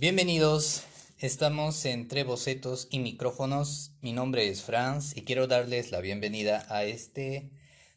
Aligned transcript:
Bienvenidos, 0.00 0.84
estamos 1.18 1.84
entre 1.84 2.24
bocetos 2.24 2.88
y 2.90 3.00
micrófonos. 3.00 3.92
Mi 4.00 4.14
nombre 4.14 4.48
es 4.48 4.62
Franz 4.62 5.14
y 5.14 5.24
quiero 5.26 5.46
darles 5.46 5.90
la 5.90 6.00
bienvenida 6.00 6.64
a 6.70 6.84
este 6.84 7.50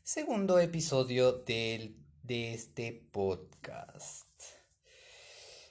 segundo 0.04 0.60
episodio 0.60 1.32
del, 1.32 1.96
de 2.22 2.56
este 2.56 2.92
podcast. 3.14 4.28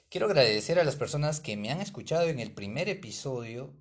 Quiero 0.09 0.25
agradecer 0.25 0.79
a 0.79 0.83
las 0.83 0.95
personas 0.95 1.39
que 1.39 1.55
me 1.55 1.69
han 1.69 1.81
escuchado 1.81 2.27
en 2.27 2.39
el 2.39 2.51
primer 2.51 2.89
episodio, 2.89 3.71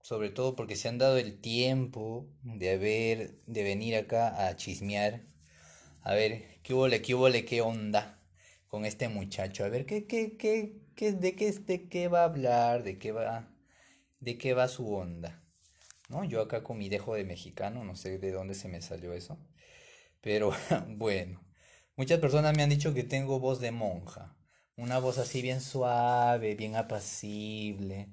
sobre 0.00 0.30
todo 0.30 0.54
porque 0.54 0.76
se 0.76 0.86
han 0.86 0.98
dado 0.98 1.16
el 1.16 1.40
tiempo 1.40 2.28
de 2.44 2.70
haber, 2.70 3.40
de 3.46 3.64
venir 3.64 3.96
acá 3.96 4.46
a 4.46 4.54
chismear, 4.54 5.24
a 6.02 6.14
ver 6.14 6.60
qué 6.62 6.72
hubo, 6.72 6.88
qué 6.88 7.44
qué 7.44 7.60
onda 7.62 8.22
con 8.68 8.84
este 8.84 9.08
muchacho, 9.08 9.64
a 9.64 9.68
ver 9.68 9.86
qué, 9.86 10.06
qué, 10.06 10.36
qué, 10.36 10.85
de, 10.96 11.36
qué, 11.36 11.52
de 11.52 11.88
qué 11.88 12.08
va 12.08 12.22
a 12.22 12.24
hablar, 12.24 12.82
de 12.82 12.98
qué 12.98 13.12
va, 13.12 13.48
de 14.20 14.38
qué 14.38 14.54
va 14.54 14.68
su 14.68 14.94
onda. 14.94 15.42
¿No? 16.08 16.24
Yo 16.24 16.40
acá 16.40 16.62
con 16.62 16.78
mi 16.78 16.88
dejo 16.88 17.14
de 17.14 17.24
mexicano, 17.24 17.84
no 17.84 17.96
sé 17.96 18.18
de 18.18 18.30
dónde 18.32 18.54
se 18.54 18.68
me 18.68 18.80
salió 18.80 19.12
eso. 19.12 19.38
Pero 20.20 20.52
bueno, 20.88 21.44
muchas 21.96 22.18
personas 22.20 22.56
me 22.56 22.62
han 22.62 22.70
dicho 22.70 22.94
que 22.94 23.04
tengo 23.04 23.40
voz 23.40 23.60
de 23.60 23.72
monja. 23.72 24.36
Una 24.76 24.98
voz 24.98 25.18
así 25.18 25.42
bien 25.42 25.60
suave, 25.60 26.54
bien 26.54 26.76
apacible, 26.76 28.10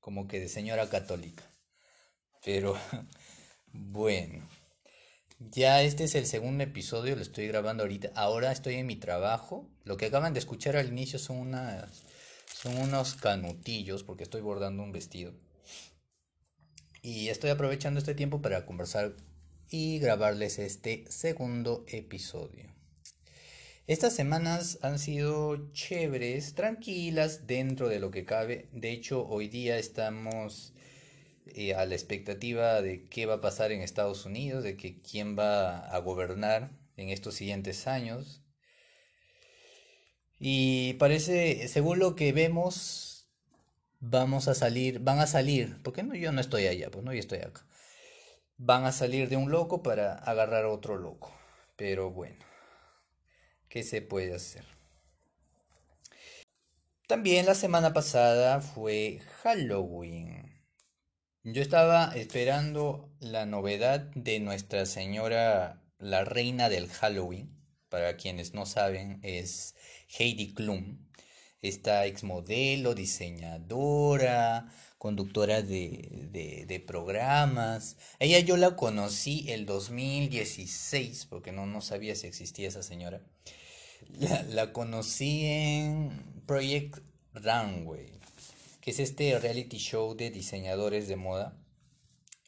como 0.00 0.26
que 0.28 0.40
de 0.40 0.48
señora 0.48 0.88
católica. 0.88 1.44
Pero 2.44 2.76
bueno, 3.72 4.48
ya 5.38 5.82
este 5.82 6.04
es 6.04 6.14
el 6.14 6.26
segundo 6.26 6.64
episodio, 6.64 7.16
lo 7.16 7.22
estoy 7.22 7.46
grabando 7.48 7.82
ahorita. 7.82 8.10
Ahora 8.14 8.52
estoy 8.52 8.76
en 8.76 8.86
mi 8.86 8.96
trabajo. 8.96 9.70
Lo 9.84 9.96
que 9.96 10.06
acaban 10.06 10.32
de 10.32 10.40
escuchar 10.40 10.76
al 10.76 10.88
inicio 10.88 11.18
son 11.18 11.38
unas 11.38 12.04
son 12.56 12.78
unos 12.78 13.14
canutillos 13.14 14.02
porque 14.02 14.22
estoy 14.22 14.40
bordando 14.40 14.82
un 14.82 14.90
vestido. 14.90 15.34
Y 17.02 17.28
estoy 17.28 17.50
aprovechando 17.50 17.98
este 17.98 18.14
tiempo 18.14 18.40
para 18.40 18.64
conversar 18.64 19.14
y 19.68 19.98
grabarles 19.98 20.58
este 20.58 21.04
segundo 21.10 21.84
episodio. 21.86 22.64
Estas 23.86 24.14
semanas 24.14 24.78
han 24.82 24.98
sido 24.98 25.70
chéveres, 25.72 26.54
tranquilas 26.54 27.46
dentro 27.46 27.88
de 27.88 28.00
lo 28.00 28.10
que 28.10 28.24
cabe. 28.24 28.68
De 28.72 28.90
hecho, 28.90 29.26
hoy 29.28 29.48
día 29.48 29.78
estamos 29.78 30.72
eh, 31.46 31.74
a 31.74 31.84
la 31.84 31.94
expectativa 31.94 32.80
de 32.80 33.04
qué 33.04 33.26
va 33.26 33.34
a 33.34 33.40
pasar 33.42 33.70
en 33.70 33.82
Estados 33.82 34.24
Unidos, 34.24 34.64
de 34.64 34.76
que 34.76 35.00
quién 35.02 35.38
va 35.38 35.80
a 35.80 35.98
gobernar 35.98 36.70
en 36.96 37.10
estos 37.10 37.34
siguientes 37.34 37.86
años. 37.86 38.40
Y 40.38 40.94
parece, 40.94 41.68
según 41.68 41.98
lo 41.98 42.14
que 42.14 42.32
vemos, 42.32 43.28
vamos 44.00 44.48
a 44.48 44.54
salir, 44.54 45.00
van 45.00 45.18
a 45.18 45.26
salir, 45.26 45.80
porque 45.82 46.02
no, 46.02 46.14
yo 46.14 46.32
no 46.32 46.40
estoy 46.40 46.66
allá, 46.66 46.90
pues 46.90 47.04
no, 47.04 47.12
yo 47.12 47.20
estoy 47.20 47.38
acá. 47.38 47.66
Van 48.58 48.84
a 48.84 48.92
salir 48.92 49.28
de 49.28 49.36
un 49.36 49.50
loco 49.50 49.82
para 49.82 50.14
agarrar 50.14 50.64
a 50.64 50.70
otro 50.70 50.96
loco. 50.96 51.32
Pero 51.76 52.10
bueno, 52.10 52.44
¿qué 53.68 53.82
se 53.82 54.02
puede 54.02 54.34
hacer? 54.34 54.64
También 57.06 57.46
la 57.46 57.54
semana 57.54 57.92
pasada 57.92 58.60
fue 58.60 59.20
Halloween. 59.42 60.64
Yo 61.44 61.62
estaba 61.62 62.12
esperando 62.16 63.14
la 63.20 63.46
novedad 63.46 64.00
de 64.14 64.40
Nuestra 64.40 64.86
Señora, 64.86 65.82
la 65.98 66.24
Reina 66.24 66.68
del 66.68 66.88
Halloween. 66.88 67.55
Para 67.88 68.16
quienes 68.16 68.52
no 68.52 68.66
saben, 68.66 69.20
es 69.22 69.74
Heidi 70.18 70.54
Klum, 70.54 70.98
esta 71.62 72.06
exmodelo, 72.06 72.94
diseñadora, 72.94 74.68
conductora 74.98 75.62
de, 75.62 76.84
programas. 76.86 77.96
Ella 78.18 78.40
yo 78.40 78.56
la 78.56 78.76
conocí 78.76 79.46
el 79.50 79.66
2016, 79.66 81.26
porque 81.26 81.52
no, 81.52 81.66
no 81.66 81.80
sabía 81.80 82.14
si 82.14 82.26
existía 82.26 82.68
esa 82.68 82.82
señora. 82.82 83.22
La, 84.18 84.42
la 84.42 84.72
conocí 84.72 85.44
en 85.44 86.42
Project 86.46 86.98
Runway, 87.34 88.12
que 88.80 88.90
es 88.90 88.98
este 88.98 89.38
reality 89.38 89.78
show 89.78 90.14
de 90.14 90.30
diseñadores 90.30 91.08
de 91.08 91.16
moda. 91.16 91.56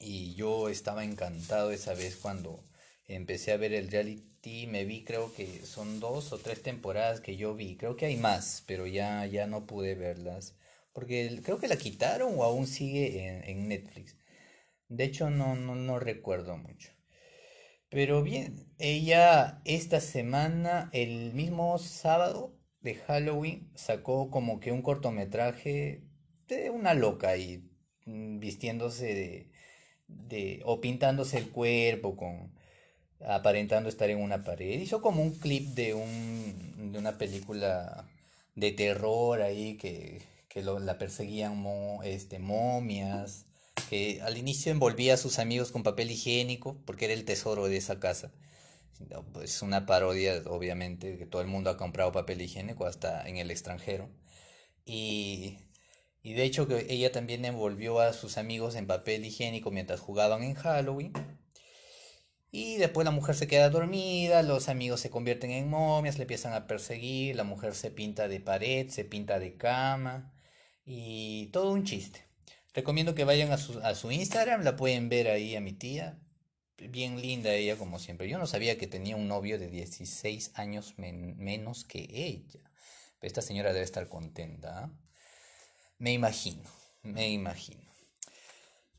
Y 0.00 0.34
yo 0.34 0.68
estaba 0.68 1.04
encantado 1.04 1.72
esa 1.72 1.94
vez 1.94 2.16
cuando 2.16 2.62
empecé 3.08 3.52
a 3.52 3.56
ver 3.56 3.72
el 3.72 3.90
reality 3.90 4.28
me 4.68 4.84
vi, 4.84 5.04
creo 5.04 5.34
que 5.34 5.46
son 5.66 6.00
dos 6.00 6.32
o 6.32 6.38
tres 6.38 6.62
temporadas 6.62 7.20
que 7.20 7.36
yo 7.36 7.54
vi. 7.54 7.76
Creo 7.76 7.96
que 7.96 8.06
hay 8.06 8.16
más, 8.16 8.64
pero 8.66 8.86
ya, 8.86 9.26
ya 9.26 9.46
no 9.46 9.66
pude 9.66 9.94
verlas. 9.94 10.56
Porque 10.92 11.40
creo 11.44 11.58
que 11.58 11.68
la 11.68 11.76
quitaron 11.76 12.34
o 12.38 12.44
aún 12.44 12.66
sigue 12.66 13.50
en, 13.50 13.68
Netflix. 13.68 14.16
De 14.88 15.04
hecho, 15.04 15.30
no, 15.30 15.54
no, 15.56 15.74
no 15.74 15.98
recuerdo 15.98 16.56
mucho. 16.56 16.90
Pero 17.90 18.22
bien, 18.22 18.72
ella 18.78 19.60
esta 19.64 20.00
semana, 20.00 20.90
el 20.92 21.32
mismo 21.34 21.78
sábado 21.78 22.54
de 22.80 22.94
Halloween, 22.94 23.70
sacó 23.74 24.30
como 24.30 24.60
que 24.60 24.72
un 24.72 24.82
cortometraje 24.82 26.04
de 26.48 26.70
una 26.70 26.94
loca 26.94 27.36
y 27.36 27.70
mm, 28.06 28.38
vistiéndose 28.40 29.14
de, 29.14 29.50
de 30.08 30.62
o 30.64 30.80
pintándose 30.80 31.38
el 31.38 31.50
cuerpo 31.50 32.16
con 32.16 32.57
aparentando 33.26 33.88
estar 33.88 34.10
en 34.10 34.20
una 34.20 34.42
pared. 34.42 34.80
Hizo 34.80 35.00
como 35.00 35.22
un 35.22 35.32
clip 35.32 35.68
de, 35.74 35.94
un, 35.94 36.92
de 36.92 36.98
una 36.98 37.18
película 37.18 38.08
de 38.54 38.72
terror 38.72 39.42
ahí 39.42 39.76
que, 39.76 40.22
que 40.48 40.62
la 40.62 40.98
perseguían 40.98 41.64
este, 42.04 42.38
momias, 42.38 43.46
que 43.88 44.20
al 44.22 44.38
inicio 44.38 44.72
envolvía 44.72 45.14
a 45.14 45.16
sus 45.16 45.38
amigos 45.38 45.70
con 45.70 45.82
papel 45.82 46.10
higiénico 46.10 46.76
porque 46.84 47.06
era 47.06 47.14
el 47.14 47.24
tesoro 47.24 47.66
de 47.68 47.76
esa 47.76 48.00
casa. 48.00 48.32
Pues 49.32 49.62
una 49.62 49.86
parodia, 49.86 50.42
obviamente, 50.46 51.18
que 51.18 51.26
todo 51.26 51.40
el 51.40 51.48
mundo 51.48 51.70
ha 51.70 51.76
comprado 51.76 52.10
papel 52.10 52.42
higiénico 52.42 52.84
hasta 52.84 53.28
en 53.28 53.36
el 53.36 53.50
extranjero. 53.50 54.08
Y, 54.84 55.58
y 56.22 56.32
de 56.34 56.44
hecho 56.44 56.66
que 56.66 56.86
ella 56.88 57.12
también 57.12 57.44
envolvió 57.44 58.00
a 58.00 58.12
sus 58.12 58.38
amigos 58.38 58.74
en 58.74 58.86
papel 58.86 59.24
higiénico 59.24 59.70
mientras 59.70 60.00
jugaban 60.00 60.42
en 60.42 60.54
Halloween 60.54 61.12
y 62.50 62.76
después 62.76 63.04
la 63.04 63.10
mujer 63.10 63.34
se 63.34 63.46
queda 63.46 63.68
dormida, 63.70 64.42
los 64.42 64.68
amigos 64.68 65.00
se 65.00 65.10
convierten 65.10 65.50
en 65.50 65.68
momias, 65.68 66.16
le 66.16 66.22
empiezan 66.22 66.54
a 66.54 66.66
perseguir, 66.66 67.36
la 67.36 67.44
mujer 67.44 67.74
se 67.74 67.90
pinta 67.90 68.28
de 68.28 68.40
pared, 68.40 68.88
se 68.88 69.04
pinta 69.04 69.38
de 69.38 69.56
cama 69.56 70.32
y 70.84 71.46
todo 71.52 71.72
un 71.72 71.84
chiste. 71.84 72.24
Recomiendo 72.74 73.14
que 73.14 73.24
vayan 73.24 73.52
a 73.52 73.58
su, 73.58 73.78
a 73.80 73.94
su 73.94 74.10
Instagram, 74.10 74.62
la 74.62 74.76
pueden 74.76 75.08
ver 75.08 75.28
ahí 75.28 75.56
a 75.56 75.60
mi 75.60 75.72
tía. 75.72 76.18
Bien 76.78 77.20
linda 77.20 77.52
ella 77.52 77.76
como 77.76 77.98
siempre. 77.98 78.28
Yo 78.28 78.38
no 78.38 78.46
sabía 78.46 78.78
que 78.78 78.86
tenía 78.86 79.16
un 79.16 79.28
novio 79.28 79.58
de 79.58 79.68
16 79.68 80.52
años 80.54 80.94
menos 80.96 81.84
que 81.84 82.08
ella. 82.12 82.60
Pero 83.18 83.28
esta 83.28 83.42
señora 83.42 83.72
debe 83.72 83.84
estar 83.84 84.08
contenta. 84.08 84.84
¿ah? 84.84 84.90
Me 85.98 86.12
imagino, 86.12 86.62
me 87.02 87.28
imagino. 87.30 87.82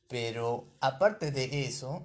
Pero 0.10 0.68
aparte 0.82 1.32
de 1.32 1.66
eso, 1.66 2.04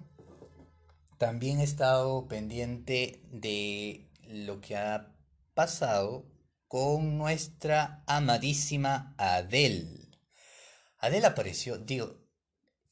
también 1.19 1.61
he 1.61 1.65
estado 1.65 2.27
pendiente 2.29 3.21
de 3.31 4.11
lo 4.29 4.61
que 4.61 4.77
ha 4.77 5.15
pasado 5.55 6.27
con 6.69 7.19
nuestra 7.19 8.03
amadísima 8.07 9.15
Adele. 9.19 10.09
Adele 10.99 11.27
apareció, 11.27 11.79
digo, 11.79 12.17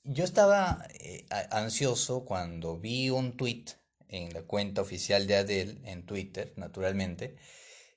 yo 0.05 0.25
estaba 0.25 0.87
eh, 1.01 1.27
ansioso 1.51 2.25
cuando 2.25 2.79
vi 2.79 3.11
un 3.11 3.37
tweet 3.37 3.65
en 4.09 4.33
la 4.35 4.43
cuenta 4.43 4.83
oficial 4.83 5.27
de 5.27 5.37
Adele 5.37 5.81
en 5.85 6.05
Twitter, 6.05 6.53
naturalmente, 6.57 7.37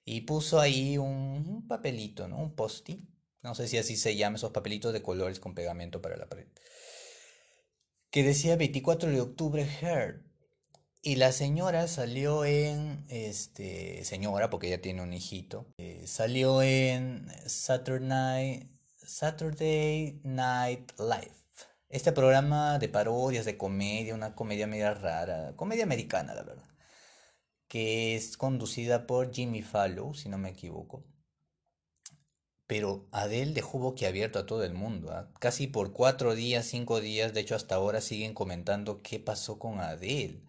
y 0.06 0.22
puso 0.22 0.60
ahí 0.60 0.98
un, 0.98 1.68
papelito, 1.68 2.28
¿no? 2.28 2.38
Un 2.38 2.56
post 2.56 2.90
No 3.42 3.56
sé 3.56 3.68
si 3.68 3.78
así 3.78 3.98
se 3.98 4.16
llama, 4.16 4.38
esos 4.38 4.52
papelitos 4.52 4.94
de 4.94 5.02
colores 5.02 5.40
con 5.40 5.56
pegamento 5.56 6.02
para 6.02 6.18
la 6.18 6.28
pared 6.30 6.48
que 8.16 8.24
decía 8.24 8.56
24 8.56 9.10
de 9.10 9.20
octubre 9.20 9.68
Heard. 9.82 10.22
Y 11.02 11.18
la 11.18 11.34
señora 11.34 11.86
salió 11.90 12.46
en, 12.46 13.06
este, 13.10 14.06
señora, 14.06 14.50
porque 14.50 14.68
ella 14.68 14.82
tiene 14.82 15.02
un 15.02 15.12
hijito, 15.12 15.68
eh, 15.78 16.08
salió 16.08 16.62
en 16.62 17.28
Saturday, 17.46 18.72
Saturday 19.06 20.22
Night 20.24 20.94
Live. 20.98 21.36
Este 21.90 22.14
programa 22.14 22.80
de 22.80 22.88
parodias, 22.88 23.44
de 23.44 23.58
comedia, 23.58 24.16
una 24.16 24.34
comedia 24.34 24.66
media 24.66 24.94
rara, 24.94 25.54
comedia 25.58 25.84
americana, 25.84 26.34
la 26.34 26.44
verdad, 26.44 26.70
que 27.68 28.16
es 28.16 28.38
conducida 28.38 29.08
por 29.08 29.34
Jimmy 29.34 29.62
Fallon, 29.62 30.16
si 30.16 30.30
no 30.30 30.38
me 30.38 30.52
equivoco. 30.52 31.04
Pero 32.68 33.08
Adele 33.12 33.54
dejó 33.54 33.80
boquiabierto 33.80 34.40
a 34.40 34.46
todo 34.46 34.64
el 34.64 34.74
mundo. 34.74 35.12
¿ah? 35.12 35.30
Casi 35.40 35.68
por 35.68 35.94
cuatro 35.94 36.36
días, 36.36 36.66
cinco 36.66 37.02
días, 37.02 37.34
de 37.34 37.42
hecho 37.42 37.56
hasta 37.56 37.76
ahora 37.76 38.02
siguen 38.02 38.34
comentando 38.34 39.02
qué 39.04 39.20
pasó 39.20 39.60
con 39.60 39.80
Adele. 39.80 40.42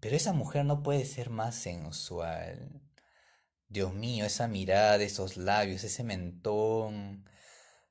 Pero 0.00 0.16
esa 0.16 0.32
mujer 0.32 0.64
no 0.64 0.82
puede 0.82 1.04
ser 1.04 1.30
más 1.30 1.56
sensual. 1.56 2.80
Dios 3.68 3.94
mío, 3.94 4.24
esa 4.24 4.48
mirada, 4.48 5.02
esos 5.02 5.36
labios, 5.36 5.84
ese 5.84 6.04
mentón. 6.04 7.24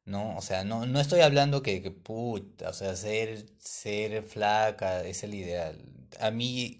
¿no? 0.06 0.36
O 0.38 0.42
sea, 0.42 0.64
no, 0.64 0.86
no 0.86 1.00
estoy 1.00 1.22
hablando 1.22 1.62
que, 1.64 1.82
que 1.82 1.92
puta, 1.92 2.70
o 2.70 2.74
sea, 2.74 2.96
ser, 2.96 3.46
ser 3.60 4.24
flaca 4.24 5.04
es 5.04 5.24
el 5.24 5.34
ideal. 5.34 5.84
A 6.20 6.32
mí, 6.32 6.80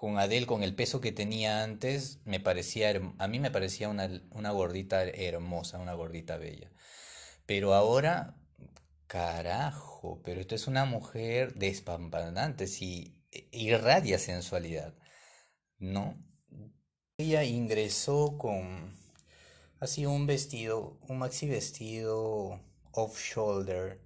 con 0.00 0.18
Adele, 0.18 0.46
con 0.46 0.62
el 0.62 0.74
peso 0.74 1.02
que 1.02 1.12
tenía 1.12 1.62
antes, 1.62 2.20
me 2.24 2.40
parecía, 2.40 2.98
a 3.18 3.28
mí 3.28 3.38
me 3.38 3.50
parecía 3.50 3.90
una, 3.90 4.08
una 4.30 4.50
gordita 4.50 5.04
hermosa, 5.04 5.78
una 5.78 5.92
gordita 5.92 6.38
bella. 6.38 6.72
Pero 7.44 7.74
ahora, 7.74 8.34
carajo, 9.06 10.22
pero 10.24 10.40
esta 10.40 10.54
es 10.54 10.66
una 10.68 10.86
mujer 10.86 11.52
despampanante, 11.52 12.66
sí, 12.66 13.20
irradia 13.52 14.18
sensualidad, 14.18 14.94
¿no? 15.78 16.16
Ella 17.18 17.44
ingresó 17.44 18.38
con 18.38 18.94
así 19.80 20.06
un 20.06 20.26
vestido, 20.26 20.98
un 21.08 21.18
maxi 21.18 21.46
vestido 21.46 22.58
off-shoulder, 22.92 24.00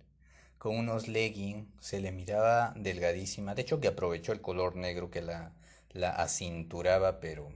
con 0.59 0.77
unos 0.77 1.07
leggings, 1.07 1.69
se 1.81 2.01
le 2.01 2.11
miraba 2.11 2.75
delgadísima. 2.77 3.55
De 3.55 3.63
hecho, 3.63 3.79
que 3.79 3.87
aprovechó 3.87 4.33
el 4.33 4.41
color 4.41 4.75
negro 4.75 5.09
que 5.09 5.23
la, 5.23 5.55
la 5.95 6.11
acinturaba, 6.11 7.21
pero 7.21 7.49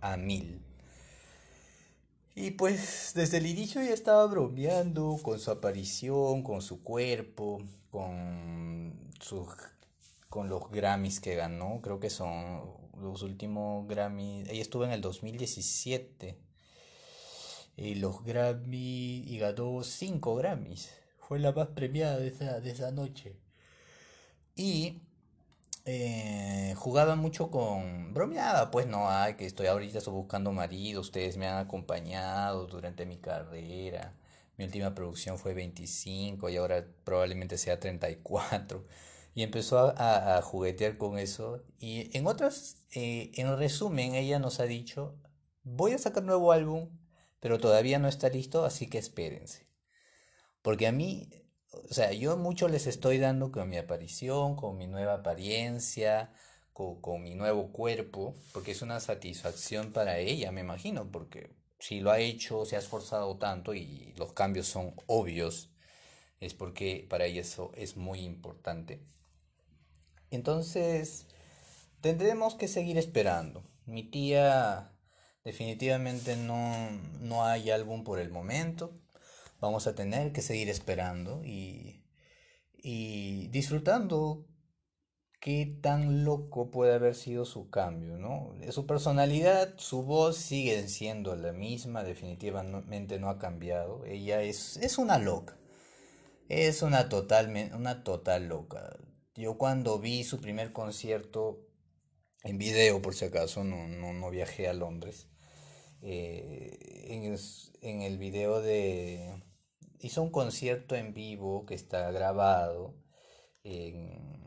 a 0.00 0.16
mil. 0.16 0.62
Y 2.34 2.52
pues 2.52 3.12
desde 3.14 3.38
el 3.38 3.46
inicio 3.46 3.82
ya 3.82 3.92
estaba 3.92 4.26
bromeando 4.26 5.18
con 5.22 5.38
su 5.38 5.50
aparición, 5.50 6.42
con 6.42 6.62
su 6.62 6.82
cuerpo, 6.82 7.62
con 7.90 9.10
sus, 9.20 9.48
con 10.28 10.48
los 10.48 10.70
Grammys 10.70 11.20
que 11.20 11.34
ganó. 11.34 11.80
Creo 11.82 11.98
que 11.98 12.10
son 12.10 12.62
los 13.00 13.22
últimos 13.22 13.88
Grammys. 13.88 14.48
Ella 14.48 14.62
estuvo 14.62 14.84
en 14.84 14.92
el 14.92 15.00
2017 15.00 16.38
y 17.76 17.94
los 17.96 18.22
Grammy 18.24 19.24
y 19.26 19.38
ganó 19.38 19.82
cinco 19.82 20.34
Grammys. 20.36 20.90
Fue 21.18 21.38
la 21.38 21.52
más 21.52 21.68
premiada 21.68 22.18
de 22.18 22.28
esa, 22.28 22.60
de 22.60 22.70
esa 22.70 22.90
noche. 22.90 23.36
Y 24.54 25.00
eh, 25.84 26.55
jugaba 26.86 27.16
mucho 27.16 27.50
con... 27.50 28.12
Bromeaba, 28.14 28.70
pues 28.70 28.86
no, 28.86 29.10
ay, 29.10 29.34
que 29.36 29.46
estoy 29.46 29.66
ahorita 29.66 29.98
buscando 30.10 30.52
marido, 30.52 31.00
ustedes 31.00 31.36
me 31.36 31.46
han 31.48 31.58
acompañado 31.58 32.66
durante 32.66 33.06
mi 33.06 33.18
carrera. 33.18 34.14
Mi 34.56 34.64
última 34.64 34.94
producción 34.94 35.38
fue 35.38 35.54
25 35.54 36.48
y 36.48 36.56
ahora 36.56 36.86
probablemente 37.04 37.58
sea 37.58 37.78
34. 37.80 38.78
Y 38.78 38.82
cuatro. 38.82 38.86
Y 39.34 39.42
empezó 39.42 39.78
a, 39.78 39.90
a- 39.90 40.38
a 40.38 40.42
juguetear 40.42 40.96
con 40.98 41.18
eso. 41.18 41.62
Y 41.78 42.16
en 42.16 42.26
otras, 42.26 42.84
eh, 42.94 43.32
en 43.34 43.56
resumen, 43.58 44.14
ella 44.14 44.38
nos 44.38 44.60
ha 44.60 44.64
dicho, 44.64 45.14
voy 45.64 45.92
a 45.92 45.98
sacar 45.98 46.22
nuevo 46.22 46.52
álbum, 46.52 46.88
pero 47.40 47.58
todavía 47.58 47.98
no 47.98 48.08
está 48.08 48.28
listo, 48.30 48.64
así 48.64 48.86
que 48.88 48.98
espérense. 48.98 49.66
Porque 50.62 50.86
a 50.86 50.92
mí, 50.92 51.28
o 51.72 51.92
sea, 51.94 52.12
yo 52.12 52.36
mucho 52.36 52.68
les 52.68 52.86
estoy 52.86 53.18
dando 53.18 53.52
con 53.52 53.68
mi 53.68 53.76
aparición, 53.78 54.56
con 54.56 54.76
mi 54.76 54.86
nueva 54.86 55.14
apariencia, 55.14 56.32
con, 56.76 57.00
con 57.00 57.22
mi 57.22 57.34
nuevo 57.34 57.72
cuerpo, 57.72 58.34
porque 58.52 58.72
es 58.72 58.82
una 58.82 59.00
satisfacción 59.00 59.92
para 59.92 60.18
ella, 60.18 60.52
me 60.52 60.60
imagino, 60.60 61.10
porque 61.10 61.56
si 61.78 62.00
lo 62.00 62.10
ha 62.10 62.18
hecho, 62.18 62.66
se 62.66 62.76
ha 62.76 62.80
esforzado 62.80 63.38
tanto 63.38 63.72
y 63.72 64.12
los 64.18 64.34
cambios 64.34 64.66
son 64.66 64.94
obvios, 65.06 65.70
es 66.38 66.52
porque 66.52 67.06
para 67.08 67.24
ella 67.24 67.40
eso 67.40 67.72
es 67.76 67.96
muy 67.96 68.20
importante. 68.20 69.02
Entonces, 70.30 71.26
tendremos 72.02 72.56
que 72.56 72.68
seguir 72.68 72.98
esperando. 72.98 73.64
Mi 73.86 74.02
tía 74.02 74.92
definitivamente 75.44 76.36
no, 76.36 76.90
no 77.20 77.46
hay 77.46 77.70
álbum 77.70 78.04
por 78.04 78.18
el 78.18 78.30
momento. 78.30 79.00
Vamos 79.60 79.86
a 79.86 79.94
tener 79.94 80.32
que 80.32 80.42
seguir 80.42 80.68
esperando 80.68 81.42
y, 81.42 82.04
y 82.74 83.48
disfrutando 83.48 84.44
qué 85.40 85.78
tan 85.82 86.24
loco 86.24 86.70
puede 86.70 86.94
haber 86.94 87.14
sido 87.14 87.44
su 87.44 87.70
cambio, 87.70 88.18
¿no? 88.18 88.52
Su 88.70 88.86
personalidad, 88.86 89.74
su 89.78 90.02
voz 90.02 90.36
siguen 90.36 90.88
siendo 90.88 91.36
la 91.36 91.52
misma, 91.52 92.02
definitivamente 92.04 93.18
no 93.18 93.28
ha 93.30 93.38
cambiado. 93.38 94.04
Ella 94.06 94.42
es, 94.42 94.76
es 94.78 94.98
una 94.98 95.18
loca, 95.18 95.56
es 96.48 96.82
una 96.82 97.08
total, 97.08 97.52
una 97.74 98.04
total 98.04 98.48
loca. 98.48 98.96
Yo 99.34 99.58
cuando 99.58 99.98
vi 99.98 100.24
su 100.24 100.40
primer 100.40 100.72
concierto 100.72 101.60
en 102.44 102.58
video, 102.58 103.02
por 103.02 103.14
si 103.14 103.24
acaso, 103.26 103.64
no, 103.64 103.88
no, 103.88 104.12
no 104.12 104.30
viajé 104.30 104.68
a 104.68 104.74
Londres, 104.74 105.28
eh, 106.02 107.06
en, 107.10 107.32
es- 107.34 107.72
en 107.82 108.02
el 108.02 108.18
video 108.18 108.60
de... 108.62 109.42
Hizo 110.00 110.22
un 110.22 110.30
concierto 110.30 110.96
en 110.96 111.14
vivo 111.14 111.66
que 111.66 111.74
está 111.74 112.10
grabado 112.12 112.94
en... 113.64 114.45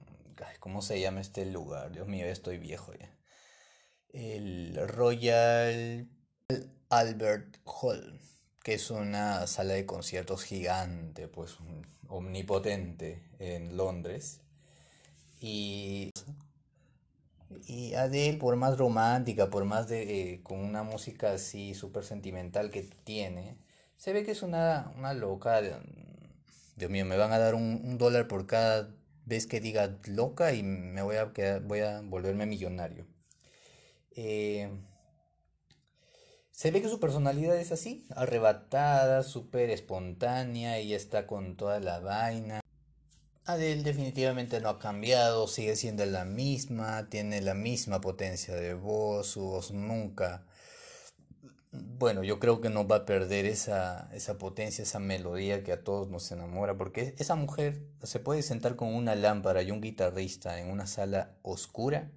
¿Cómo 0.59 0.81
se 0.81 0.99
llama 0.99 1.21
este 1.21 1.45
lugar? 1.45 1.91
Dios 1.91 2.07
mío, 2.07 2.25
estoy 2.25 2.57
viejo 2.57 2.93
ya. 2.93 3.15
El 4.09 4.75
Royal 4.87 6.09
Albert 6.89 7.57
Hall, 7.65 8.19
que 8.63 8.73
es 8.73 8.89
una 8.89 9.47
sala 9.47 9.73
de 9.73 9.85
conciertos 9.85 10.43
gigante, 10.43 11.27
pues 11.27 11.57
omnipotente 12.07 13.23
en 13.39 13.77
Londres. 13.77 14.41
Y 15.39 16.11
y 17.65 17.93
Adele, 17.95 18.37
por 18.37 18.55
más 18.55 18.77
romántica, 18.77 19.49
por 19.49 19.65
más 19.65 19.87
de, 19.87 20.33
eh, 20.33 20.43
con 20.43 20.59
una 20.59 20.83
música 20.83 21.33
así 21.33 21.73
súper 21.73 22.03
sentimental 22.03 22.69
que 22.69 22.83
tiene, 22.83 23.57
se 23.97 24.13
ve 24.13 24.23
que 24.23 24.31
es 24.31 24.43
una, 24.43 24.91
una 24.97 25.13
loca. 25.13 25.61
Dios 26.75 26.91
mío, 26.91 27.05
me 27.05 27.17
van 27.17 27.31
a 27.31 27.39
dar 27.39 27.55
un 27.55 27.97
dólar 27.97 28.27
por 28.27 28.45
cada 28.47 28.89
vez 29.29 29.47
que 29.47 29.61
diga 29.61 29.97
loca 30.05 30.53
y 30.53 30.63
me 30.63 31.01
voy 31.01 31.15
a 31.15 31.31
voy 31.61 31.79
a 31.79 32.01
volverme 32.01 32.45
millonario. 32.45 33.07
Eh, 34.11 34.69
se 36.51 36.71
ve 36.71 36.81
que 36.81 36.89
su 36.89 36.99
personalidad 36.99 37.55
es 37.55 37.71
así, 37.71 38.05
arrebatada, 38.13 39.23
súper 39.23 39.69
espontánea, 39.69 40.81
y 40.81 40.93
está 40.93 41.25
con 41.25 41.55
toda 41.55 41.79
la 41.79 41.99
vaina. 42.01 42.59
Adele 43.45 43.81
definitivamente 43.81 44.59
no 44.59 44.67
ha 44.69 44.77
cambiado, 44.77 45.47
sigue 45.47 45.77
siendo 45.77 46.05
la 46.05 46.25
misma, 46.25 47.07
tiene 47.09 47.39
la 47.41 47.53
misma 47.53 48.01
potencia 48.01 48.55
de 48.55 48.73
voz, 48.73 49.27
su 49.27 49.41
voz 49.41 49.71
nunca. 49.71 50.45
Bueno, 51.71 52.23
yo 52.23 52.39
creo 52.39 52.61
que 52.61 52.69
no 52.69 52.87
va 52.87 52.97
a 52.97 53.05
perder 53.05 53.45
esa, 53.45 54.09
esa 54.13 54.39
potencia, 54.39 54.81
esa 54.81 54.97
melodía 54.97 55.63
que 55.63 55.71
a 55.71 55.83
todos 55.83 56.09
nos 56.09 56.31
enamora, 56.31 56.75
porque 56.77 57.13
esa 57.19 57.35
mujer 57.35 57.83
se 58.01 58.19
puede 58.19 58.41
sentar 58.41 58.75
con 58.75 58.95
una 58.95 59.13
lámpara 59.15 59.61
y 59.61 59.69
un 59.69 59.79
guitarrista 59.79 60.59
en 60.59 60.71
una 60.71 60.87
sala 60.87 61.35
oscura 61.43 62.09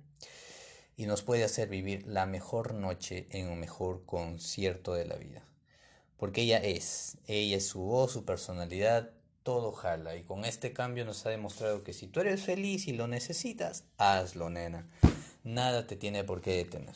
y 0.96 1.06
nos 1.06 1.22
puede 1.22 1.44
hacer 1.44 1.68
vivir 1.68 2.06
la 2.06 2.24
mejor 2.24 2.74
noche 2.74 3.26
en 3.30 3.48
un 3.48 3.60
mejor 3.60 4.04
concierto 4.06 4.94
de 4.94 5.04
la 5.04 5.16
vida. 5.16 5.42
Porque 6.16 6.42
ella 6.42 6.58
es, 6.58 7.18
ella 7.26 7.56
es 7.56 7.66
su 7.66 7.80
voz, 7.80 8.12
su 8.12 8.24
personalidad, 8.24 9.10
todo 9.42 9.72
jala. 9.72 10.16
Y 10.16 10.22
con 10.22 10.44
este 10.44 10.72
cambio 10.72 11.04
nos 11.04 11.26
ha 11.26 11.30
demostrado 11.30 11.82
que 11.82 11.92
si 11.92 12.06
tú 12.06 12.20
eres 12.20 12.42
feliz 12.42 12.86
y 12.86 12.92
lo 12.92 13.08
necesitas, 13.08 13.84
hazlo, 13.98 14.48
nena. 14.48 14.88
Nada 15.44 15.86
te 15.86 15.96
tiene 15.96 16.24
por 16.24 16.40
qué 16.40 16.56
detener. 16.56 16.94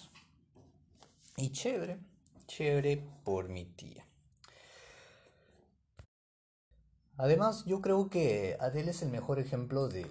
Y 1.37 1.51
chévere, 1.51 1.99
chévere 2.47 3.03
por 3.25 3.49
mi 3.49 3.65
tía. 3.65 4.07
Además, 7.19 7.65
yo 7.67 7.81
creo 7.81 8.11
que 8.11 8.57
Adele 8.61 8.91
es 8.91 9.03
el 9.03 9.11
mejor 9.11 9.39
ejemplo 9.39 9.89
de, 9.89 10.07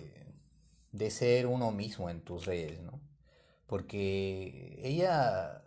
de 0.92 1.12
ser 1.12 1.48
uno 1.48 1.72
mismo 1.72 2.10
en 2.10 2.22
tus 2.22 2.46
redes, 2.46 2.82
¿no? 2.82 3.00
Porque 3.68 4.80
ella 4.84 5.64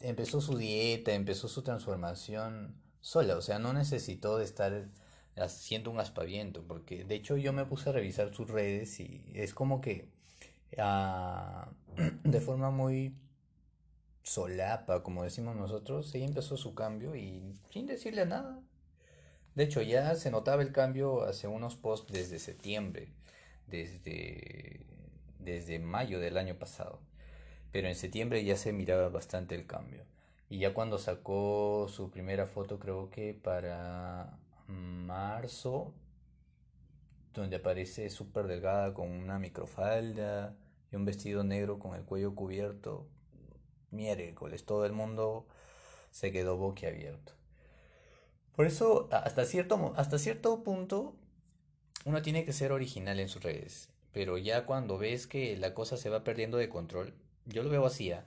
empezó 0.00 0.40
su 0.40 0.56
dieta, 0.56 1.12
empezó 1.12 1.48
su 1.48 1.62
transformación 1.62 2.76
sola, 3.00 3.36
o 3.36 3.42
sea, 3.42 3.58
no 3.58 3.72
necesitó 3.72 4.38
de 4.38 4.44
estar 4.44 4.88
haciendo 5.36 5.90
un 5.90 6.00
aspaviento, 6.00 6.64
porque 6.66 7.04
de 7.04 7.14
hecho 7.16 7.36
yo 7.36 7.52
me 7.52 7.64
puse 7.66 7.90
a 7.90 7.92
revisar 7.92 8.34
sus 8.34 8.48
redes 8.50 9.00
y 9.00 9.24
es 9.34 9.54
como 9.54 9.80
que 9.80 10.10
ah, 10.78 11.70
de 12.24 12.40
forma 12.40 12.70
muy 12.70 13.14
solapa, 14.22 15.02
como 15.02 15.24
decimos 15.24 15.56
nosotros, 15.56 16.14
ella 16.14 16.26
empezó 16.26 16.56
su 16.56 16.74
cambio 16.74 17.16
y 17.16 17.54
sin 17.70 17.86
decirle 17.86 18.26
nada. 18.26 18.60
De 19.54 19.64
hecho, 19.64 19.82
ya 19.82 20.14
se 20.14 20.30
notaba 20.30 20.62
el 20.62 20.72
cambio 20.72 21.24
hace 21.24 21.46
unos 21.46 21.76
posts 21.76 22.12
desde 22.12 22.38
septiembre, 22.38 23.08
desde, 23.66 24.86
desde 25.38 25.78
mayo 25.78 26.20
del 26.20 26.38
año 26.38 26.54
pasado. 26.58 27.00
Pero 27.70 27.88
en 27.88 27.94
septiembre 27.94 28.44
ya 28.44 28.56
se 28.56 28.72
miraba 28.72 29.08
bastante 29.08 29.54
el 29.54 29.66
cambio. 29.66 30.04
Y 30.48 30.58
ya 30.58 30.74
cuando 30.74 30.98
sacó 30.98 31.86
su 31.88 32.10
primera 32.10 32.46
foto, 32.46 32.78
creo 32.78 33.10
que 33.10 33.34
para 33.34 34.38
marzo, 34.66 35.92
donde 37.34 37.56
aparece 37.56 38.10
súper 38.10 38.46
delgada 38.46 38.92
con 38.94 39.10
una 39.10 39.38
microfalda 39.38 40.54
y 40.90 40.96
un 40.96 41.04
vestido 41.04 41.44
negro 41.44 41.78
con 41.78 41.94
el 41.94 42.04
cuello 42.04 42.34
cubierto, 42.34 43.06
miércoles, 43.92 44.64
todo 44.64 44.86
el 44.86 44.92
mundo 44.92 45.46
se 46.10 46.32
quedó 46.32 46.56
boquiabierto. 46.56 47.32
Por 48.54 48.66
eso, 48.66 49.08
hasta 49.12 49.44
cierto, 49.44 49.94
hasta 49.96 50.18
cierto 50.18 50.62
punto, 50.62 51.14
uno 52.04 52.22
tiene 52.22 52.44
que 52.44 52.52
ser 52.52 52.72
original 52.72 53.18
en 53.20 53.28
sus 53.28 53.42
redes. 53.42 53.88
Pero 54.12 54.36
ya 54.36 54.66
cuando 54.66 54.98
ves 54.98 55.26
que 55.26 55.56
la 55.56 55.72
cosa 55.72 55.96
se 55.96 56.10
va 56.10 56.22
perdiendo 56.24 56.58
de 56.58 56.68
control, 56.68 57.14
yo 57.46 57.62
lo 57.62 57.70
veo 57.70 57.86
así, 57.86 58.12
¿ah? 58.12 58.26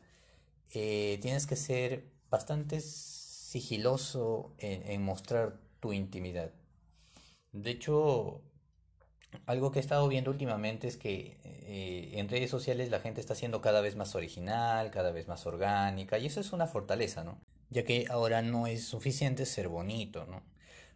eh, 0.74 1.20
tienes 1.22 1.46
que 1.46 1.56
ser 1.56 2.06
bastante 2.30 2.82
sigiloso 2.82 4.54
en, 4.58 4.84
en 4.90 5.04
mostrar 5.04 5.60
tu 5.80 5.94
intimidad. 5.94 6.52
De 7.52 7.72
hecho, 7.72 8.42
algo 9.46 9.72
que 9.72 9.80
he 9.80 9.82
estado 9.82 10.08
viendo 10.08 10.32
últimamente 10.32 10.88
es 10.88 10.98
que 10.98 11.38
eh, 11.44 12.12
en 12.14 12.30
redes 12.30 12.50
sociales 12.50 12.90
la 12.90 13.00
gente 13.00 13.22
está 13.22 13.36
siendo 13.36 13.62
cada 13.62 13.82
vez 13.82 13.96
más 13.96 14.16
original, 14.16 14.92
cada 14.92 15.12
vez 15.12 15.28
más 15.28 15.46
orgánica, 15.46 16.18
y 16.18 16.28
eso 16.28 16.40
es 16.40 16.54
una 16.54 16.68
fortaleza, 16.68 17.24
¿no? 17.24 17.40
Ya 17.70 17.84
que 17.84 18.06
ahora 18.10 18.42
no 18.42 18.68
es 18.68 18.86
suficiente 18.86 19.46
ser 19.46 19.68
bonito, 19.68 20.26
¿no? 20.26 20.44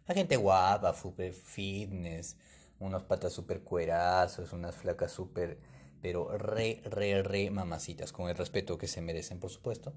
La 0.06 0.14
gente 0.14 0.36
guapa, 0.36 0.94
super 0.94 1.32
fitness, 1.32 2.36
unos 2.78 3.04
patas 3.04 3.32
super 3.32 3.62
cuerazos, 3.62 4.52
unas 4.52 4.74
flacas 4.74 5.12
super, 5.12 5.58
pero 6.02 6.36
re, 6.38 6.80
re, 6.84 7.22
re 7.22 7.50
mamacitas, 7.50 8.12
con 8.12 8.28
el 8.28 8.36
respeto 8.36 8.78
que 8.78 8.88
se 8.88 9.02
merecen, 9.02 9.38
por 9.38 9.50
supuesto. 9.50 9.92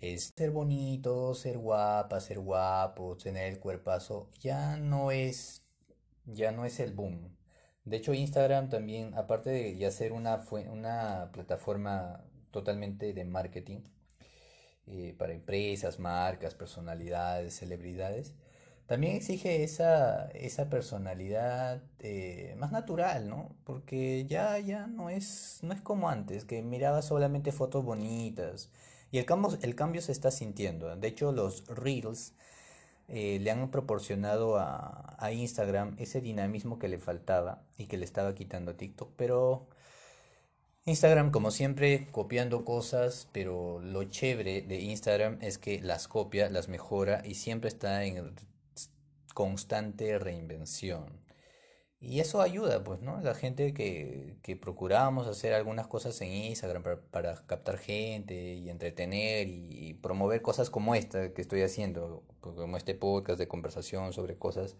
Es 0.00 0.32
ser 0.36 0.50
bonito, 0.50 1.34
ser 1.34 1.58
guapa, 1.58 2.20
ser 2.20 2.38
guapo, 2.40 3.16
tener 3.16 3.52
el 3.52 3.58
cuerpazo, 3.60 4.30
ya 4.40 4.76
no 4.76 5.10
es, 5.10 5.62
ya 6.26 6.52
no 6.52 6.64
es 6.64 6.80
el 6.80 6.92
boom. 6.92 7.39
De 7.90 7.96
hecho, 7.96 8.14
Instagram 8.14 8.68
también, 8.68 9.14
aparte 9.14 9.50
de 9.50 9.76
ya 9.76 9.90
ser 9.90 10.12
una, 10.12 10.44
una 10.70 11.30
plataforma 11.32 12.22
totalmente 12.52 13.12
de 13.12 13.24
marketing 13.24 13.80
eh, 14.86 15.16
para 15.18 15.32
empresas, 15.32 15.98
marcas, 15.98 16.54
personalidades, 16.54 17.56
celebridades, 17.56 18.34
también 18.86 19.16
exige 19.16 19.64
esa, 19.64 20.28
esa 20.34 20.70
personalidad 20.70 21.82
eh, 21.98 22.54
más 22.58 22.70
natural, 22.70 23.28
¿no? 23.28 23.56
Porque 23.64 24.24
ya, 24.24 24.56
ya 24.60 24.86
no 24.86 25.10
es, 25.10 25.58
no 25.62 25.74
es 25.74 25.80
como 25.80 26.08
antes, 26.08 26.44
que 26.44 26.62
miraba 26.62 27.02
solamente 27.02 27.50
fotos 27.50 27.84
bonitas. 27.84 28.70
Y 29.10 29.18
el 29.18 29.24
cambio, 29.26 29.58
el 29.62 29.74
cambio 29.74 30.00
se 30.00 30.12
está 30.12 30.30
sintiendo. 30.30 30.94
De 30.94 31.08
hecho, 31.08 31.32
los 31.32 31.66
reels 31.66 32.34
eh, 33.10 33.38
le 33.40 33.50
han 33.50 33.70
proporcionado 33.70 34.58
a, 34.58 35.16
a, 35.18 35.32
Instagram 35.32 35.96
ese 35.98 36.20
dinamismo 36.20 36.78
que 36.78 36.88
le 36.88 36.98
faltaba 36.98 37.62
y 37.76 37.86
que 37.86 37.96
le 37.96 38.04
estaba 38.04 38.34
quitando 38.34 38.72
a 38.72 38.76
TikTok. 38.76 39.12
Pero 39.16 39.68
Instagram, 40.84 41.30
como 41.30 41.50
siempre, 41.50 42.08
copiando 42.10 42.64
cosas, 42.64 43.28
pero 43.32 43.80
lo 43.80 44.04
chévere 44.04 44.62
de 44.62 44.80
Instagram 44.80 45.38
es 45.42 45.58
que 45.58 45.80
las 45.80 46.08
copia, 46.08 46.48
las 46.50 46.68
mejora 46.68 47.22
y 47.24 47.34
siempre 47.34 47.68
está 47.68 48.04
en 48.04 48.34
constante 49.34 50.18
reinvención. 50.18 51.29
Y 52.02 52.20
eso 52.20 52.40
ayuda, 52.40 52.82
pues, 52.82 53.00
¿no? 53.02 53.20
La 53.20 53.34
gente 53.34 53.74
que, 53.74 54.36
que 54.42 54.56
procuramos 54.56 55.26
hacer 55.26 55.52
algunas 55.52 55.86
cosas 55.86 56.18
en 56.22 56.32
Instagram 56.32 56.82
para, 57.10 57.34
captar 57.46 57.76
gente 57.76 58.54
y 58.54 58.70
entretener 58.70 59.48
y, 59.48 59.94
promover 59.94 60.40
cosas 60.40 60.70
como 60.70 60.94
esta 60.94 61.34
que 61.34 61.42
estoy 61.42 61.62
haciendo, 61.62 62.22
pues, 62.40 62.56
como 62.56 62.76
este 62.78 62.94
podcast 62.94 63.38
de 63.38 63.48
conversación 63.48 64.14
sobre 64.14 64.36
cosas 64.38 64.76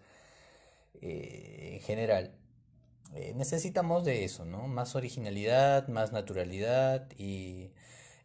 eh, 1.01 1.73
en 1.75 1.81
general. 1.81 2.31
Eh, 3.13 3.33
necesitamos 3.35 4.05
de 4.05 4.23
eso, 4.23 4.45
¿no? 4.45 4.67
Más 4.67 4.95
originalidad, 4.95 5.87
más 5.89 6.11
naturalidad 6.11 7.07
y 7.17 7.71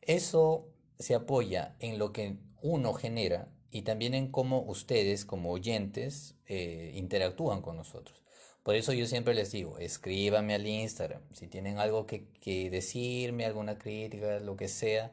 eso 0.02 0.68
se 0.98 1.14
apoya 1.14 1.76
en 1.80 1.98
lo 1.98 2.12
que 2.12 2.38
uno 2.62 2.94
genera 2.94 3.48
y 3.70 3.82
también 3.82 4.14
en 4.14 4.30
cómo 4.30 4.62
ustedes 4.62 5.24
como 5.24 5.50
oyentes 5.52 6.36
eh, 6.46 6.92
interactúan 6.94 7.62
con 7.62 7.76
nosotros. 7.76 8.25
Por 8.66 8.74
eso 8.74 8.92
yo 8.92 9.06
siempre 9.06 9.32
les 9.32 9.52
digo, 9.52 9.78
escríbanme 9.78 10.52
al 10.52 10.66
Instagram. 10.66 11.22
Si 11.32 11.46
tienen 11.46 11.78
algo 11.78 12.04
que, 12.04 12.26
decirme, 12.68 13.44
alguna 13.44 13.78
crítica, 13.78 14.40
lo 14.40 14.56
que 14.56 14.66
sea, 14.66 15.12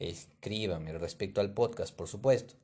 escríbanme 0.00 0.92
respecto 0.94 1.40
al 1.40 1.54
podcast, 1.54 1.94
por 1.94 2.08
supuesto. 2.08 2.54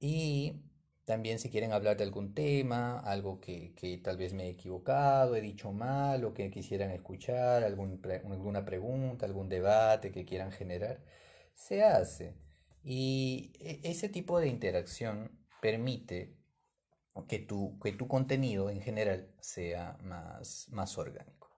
Y 0.00 0.64
también 1.04 1.38
si 1.38 1.50
quieren 1.50 1.70
hablar 1.70 1.96
de 1.96 2.02
algún 2.02 2.34
tema, 2.34 2.98
algo 2.98 3.40
que, 3.40 4.00
tal 4.02 4.16
vez 4.16 4.32
me 4.32 4.46
he 4.46 4.50
equivocado, 4.50 5.36
he 5.36 5.40
dicho 5.40 5.70
mal, 5.70 6.24
o 6.24 6.34
que 6.34 6.50
quisieran 6.50 6.90
escuchar, 6.90 7.62
algún 7.62 8.02
alguna 8.24 8.64
pregunta, 8.64 9.24
algún 9.24 9.48
debate 9.48 10.10
que 10.10 10.24
quieran 10.24 10.50
generar, 10.50 10.98
se 11.54 11.84
hace. 11.84 12.34
Y 12.82 13.52
e, 13.60 13.78
ese 13.84 14.08
tipo 14.08 14.40
de 14.40 14.48
interacción 14.48 15.30
permite 15.62 16.34
que 17.28 17.38
tu, 17.38 17.78
que 17.80 17.92
tu 17.92 18.08
contenido 18.08 18.70
en 18.70 18.80
general 18.82 19.28
sea 19.40 19.96
más, 20.02 20.68
más 20.70 20.98
orgánico. 20.98 21.50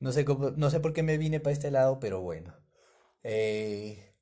No 0.00 0.12
sé, 0.12 0.24
no 0.56 0.70
sé 0.70 0.80
por 0.80 0.92
qué 0.92 1.02
me 1.02 1.18
vine 1.18 1.40
para 1.40 1.52
este 1.52 1.70
lado, 1.70 1.98
pero 2.00 2.20
bueno. 2.20 2.54
Eh, 3.24 4.14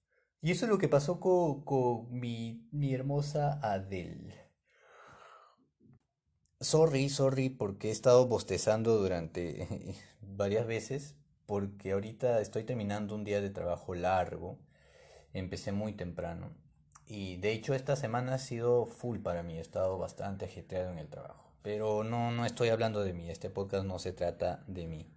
y 0.42 0.50
eso 0.52 0.66
es 0.66 0.70
lo 0.70 0.78
que 0.78 0.88
pasó 0.88 1.20
con, 1.20 1.64
con 1.64 2.12
mi, 2.20 2.68
mi 2.72 2.94
hermosa 2.94 3.60
Adele. 3.62 4.34
Sorry, 6.60 7.08
sorry, 7.10 7.50
porque 7.50 7.88
he 7.88 7.90
estado 7.90 8.26
bostezando 8.26 8.96
durante 8.96 9.68
varias 10.22 10.66
veces, 10.66 11.16
porque 11.46 11.92
ahorita 11.92 12.40
estoy 12.40 12.64
terminando 12.64 13.14
un 13.14 13.24
día 13.24 13.40
de 13.42 13.50
trabajo 13.50 13.94
largo. 13.94 14.58
Empecé 15.34 15.72
muy 15.72 15.94
temprano 15.94 16.54
y 17.06 17.36
de 17.36 17.52
hecho 17.52 17.74
esta 17.74 17.96
semana 17.96 18.34
ha 18.34 18.38
sido 18.38 18.86
full 18.86 19.18
para 19.18 19.42
mí, 19.42 19.58
he 19.58 19.60
estado 19.60 19.98
bastante 19.98 20.46
ajetreado 20.46 20.90
en 20.92 20.98
el 20.98 21.08
trabajo. 21.08 21.52
Pero 21.62 22.04
no, 22.04 22.32
no 22.32 22.44
estoy 22.44 22.70
hablando 22.70 23.04
de 23.04 23.12
mí, 23.12 23.30
este 23.30 23.50
podcast 23.50 23.84
no 23.84 23.98
se 23.98 24.12
trata 24.12 24.64
de 24.66 24.86
mí. 24.86 25.12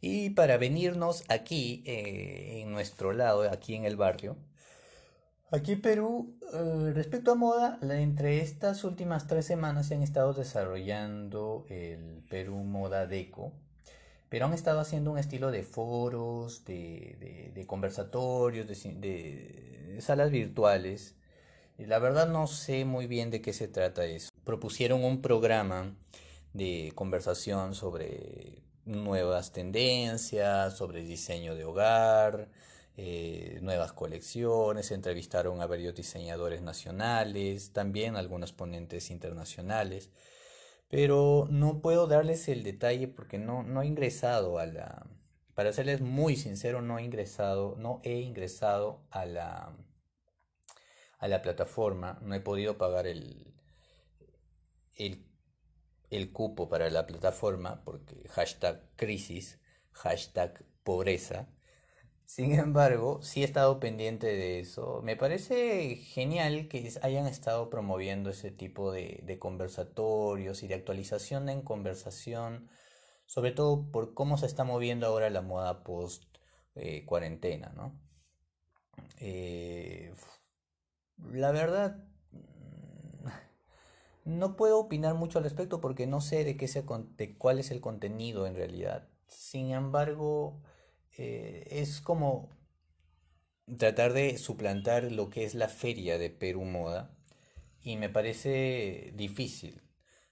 Y 0.00 0.30
para 0.30 0.58
venirnos 0.58 1.24
aquí, 1.28 1.82
eh, 1.86 2.60
en 2.60 2.72
nuestro 2.72 3.12
lado, 3.12 3.50
aquí 3.50 3.74
en 3.74 3.86
el 3.86 3.96
barrio, 3.96 4.36
aquí 5.50 5.72
en 5.72 5.80
Perú, 5.80 6.38
eh, 6.52 6.92
respecto 6.94 7.32
a 7.32 7.36
moda, 7.36 7.78
entre 7.80 8.40
estas 8.40 8.84
últimas 8.84 9.26
tres 9.26 9.46
semanas 9.46 9.86
se 9.86 9.94
han 9.94 10.02
estado 10.02 10.34
desarrollando 10.34 11.64
el 11.70 12.22
Perú 12.28 12.56
Moda 12.56 13.06
Deco, 13.06 13.52
pero 14.28 14.46
han 14.46 14.52
estado 14.52 14.80
haciendo 14.80 15.12
un 15.12 15.18
estilo 15.18 15.50
de 15.50 15.62
foros, 15.62 16.64
de, 16.64 17.64
conversatorios, 17.66 18.66
de, 18.66 19.98
salas 20.00 20.30
virtuales. 20.30 21.14
Y 21.78 21.86
la 21.86 21.98
verdad 21.98 22.28
no 22.28 22.46
sé 22.46 22.84
muy 22.84 23.06
bien 23.06 23.30
de 23.30 23.40
qué 23.40 23.52
se 23.52 23.68
trata 23.68 24.04
eso. 24.04 24.30
Propusieron 24.44 25.04
un 25.04 25.22
programa 25.22 25.94
de 26.52 26.92
conversación 26.94 27.74
sobre 27.74 28.62
nuevas 28.84 29.52
tendencias, 29.52 30.76
sobre 30.76 31.04
diseño 31.04 31.54
de 31.54 31.64
hogar, 31.64 32.48
eh, 32.96 33.58
nuevas 33.60 33.92
colecciones, 33.92 34.92
entrevistaron 34.92 35.60
a 35.60 35.66
varios 35.66 35.94
diseñadores 35.94 36.62
nacionales, 36.62 37.72
también 37.72 38.14
algunos 38.16 38.52
ponentes 38.52 39.10
internacionales 39.10 40.10
pero 40.88 41.46
no 41.50 41.80
puedo 41.80 42.06
darles 42.06 42.48
el 42.48 42.62
detalle 42.62 43.08
porque 43.08 43.38
no, 43.38 43.62
no 43.62 43.82
he 43.82 43.86
ingresado 43.86 44.58
a 44.58 44.66
la... 44.66 45.06
Para 45.54 45.72
serles 45.72 46.00
muy 46.00 46.36
sincero, 46.36 46.82
no 46.82 46.98
he 46.98 47.04
ingresado, 47.04 47.76
no 47.78 48.00
he 48.02 48.20
ingresado 48.20 49.06
a 49.10 49.24
la, 49.24 49.76
a 51.18 51.28
la 51.28 51.42
plataforma, 51.42 52.18
no 52.22 52.34
he 52.34 52.40
podido 52.40 52.76
pagar 52.76 53.06
el, 53.06 53.54
el, 54.96 55.24
el 56.10 56.32
cupo 56.32 56.68
para 56.68 56.90
la 56.90 57.06
plataforma 57.06 57.84
porque 57.84 58.28
hashtag 58.28 58.82
crisis, 58.96 59.60
hashtag 59.92 60.64
pobreza, 60.82 61.48
sin 62.26 62.52
embargo, 62.52 63.20
sí 63.22 63.42
he 63.42 63.44
estado 63.44 63.80
pendiente 63.80 64.26
de 64.26 64.60
eso. 64.60 65.00
Me 65.02 65.16
parece 65.16 65.96
genial 65.96 66.68
que 66.68 66.92
hayan 67.02 67.26
estado 67.26 67.70
promoviendo 67.70 68.30
ese 68.30 68.50
tipo 68.50 68.92
de, 68.92 69.38
conversatorios 69.38 70.62
y 70.62 70.68
de 70.68 70.74
actualización 70.74 71.48
en 71.48 71.62
conversación, 71.62 72.68
sobre 73.26 73.52
todo 73.52 73.90
por 73.90 74.14
cómo 74.14 74.38
se 74.38 74.46
está 74.46 74.64
moviendo 74.64 75.06
ahora 75.06 75.30
la 75.30 75.42
moda 75.42 75.84
post 75.84 76.24
eh, 76.74 77.04
cuarentena, 77.06 77.72
¿no? 77.76 77.98
Eh, 79.20 80.12
la 81.32 81.52
verdad, 81.52 82.04
mm, 82.32 83.28
no 84.24 84.56
puedo 84.56 84.78
opinar 84.78 85.14
mucho 85.14 85.38
al 85.38 85.44
respecto 85.44 85.80
porque 85.80 86.06
no 86.06 86.20
sé 86.20 86.44
de 86.44 86.56
qué 86.56 86.68
de 87.16 87.36
cuál 87.38 87.58
es 87.58 87.70
el 87.70 87.80
contenido 87.80 88.46
en 88.46 88.54
realidad. 88.56 89.08
Sin 89.28 89.72
embargo, 89.72 90.60
eh, 91.16 91.66
es 91.70 92.00
como 92.00 92.50
tratar 93.78 94.12
de 94.12 94.36
suplantar 94.38 95.10
lo 95.10 95.30
que 95.30 95.44
es 95.44 95.54
la 95.54 95.68
feria 95.68 96.18
de 96.18 96.30
Perú 96.30 96.64
Moda 96.64 97.16
y 97.80 97.96
me 97.96 98.08
parece 98.08 99.12
difícil 99.14 99.82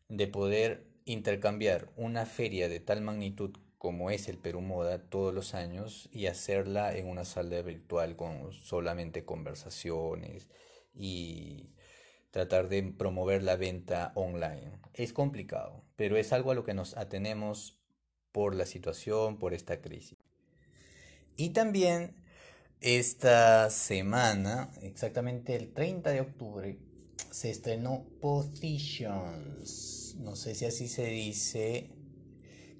de 0.08 0.26
poder 0.26 0.86
intercambiar 1.04 1.90
una 1.96 2.26
feria 2.26 2.68
de 2.68 2.80
tal 2.80 3.00
magnitud 3.02 3.56
como 3.78 4.10
es 4.10 4.28
el 4.28 4.38
Perú 4.38 4.60
Moda 4.60 5.08
todos 5.08 5.34
los 5.34 5.54
años 5.54 6.08
y 6.12 6.26
hacerla 6.26 6.96
en 6.96 7.08
una 7.08 7.24
sala 7.24 7.62
virtual 7.62 8.16
con 8.16 8.52
solamente 8.52 9.24
conversaciones 9.24 10.48
y 10.94 11.70
tratar 12.30 12.68
de 12.68 12.82
promover 12.84 13.42
la 13.42 13.56
venta 13.56 14.12
online. 14.14 14.78
Es 14.94 15.12
complicado, 15.12 15.84
pero 15.96 16.16
es 16.16 16.32
algo 16.32 16.52
a 16.52 16.54
lo 16.54 16.64
que 16.64 16.74
nos 16.74 16.96
atenemos 16.96 17.78
por 18.30 18.54
la 18.54 18.66
situación, 18.66 19.38
por 19.38 19.52
esta 19.52 19.80
crisis. 19.80 20.21
Y 21.36 21.50
también 21.50 22.14
esta 22.80 23.70
semana, 23.70 24.70
exactamente 24.82 25.54
el 25.56 25.72
30 25.72 26.10
de 26.10 26.20
octubre, 26.20 26.78
se 27.30 27.50
estrenó 27.50 28.04
Positions. 28.20 30.16
No 30.18 30.36
sé 30.36 30.54
si 30.54 30.66
así 30.66 30.88
se 30.88 31.06
dice, 31.06 31.90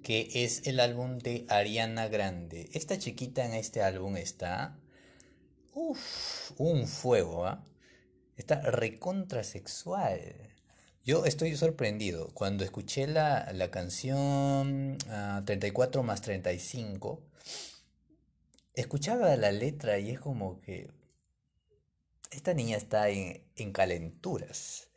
que 0.02 0.28
es 0.34 0.66
el 0.66 0.80
álbum 0.80 1.18
de 1.18 1.46
Ariana 1.48 2.08
Grande. 2.08 2.68
Esta 2.72 2.98
chiquita 2.98 3.44
en 3.44 3.54
este 3.54 3.82
álbum 3.82 4.16
está. 4.16 4.78
Uff, 5.74 6.52
un 6.58 6.86
fuego, 6.86 7.46
¿ah? 7.46 7.64
Está 8.36 8.60
recontrasexual. 8.60 10.20
Yo 11.04 11.24
estoy 11.24 11.56
sorprendido. 11.56 12.30
Cuando 12.34 12.64
escuché 12.64 13.06
la, 13.06 13.52
la 13.52 13.70
canción 13.70 14.98
34 15.44 16.00
ah, 16.00 16.04
más 16.04 16.22
35, 16.22 17.22
escuchaba 18.74 19.34
la 19.36 19.52
letra 19.52 19.98
y 19.98 20.10
es 20.10 20.20
como 20.20 20.60
que 20.60 20.90
esta 22.30 22.54
niña 22.54 22.76
está 22.76 23.08
en, 23.08 23.42
en 23.56 23.72
calenturas. 23.72 24.90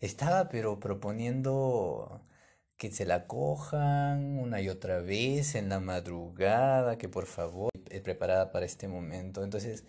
Estaba 0.00 0.48
pero 0.48 0.80
proponiendo 0.80 2.22
que 2.76 2.90
se 2.90 3.04
la 3.04 3.26
cojan 3.26 4.38
una 4.38 4.60
y 4.62 4.68
otra 4.70 5.00
vez 5.00 5.54
en 5.54 5.68
la 5.68 5.80
madrugada, 5.80 6.98
que 6.98 7.08
por 7.08 7.26
favor, 7.26 7.70
es 7.90 8.00
preparada 8.00 8.52
para 8.52 8.66
este 8.66 8.88
momento. 8.88 9.44
Entonces, 9.44 9.84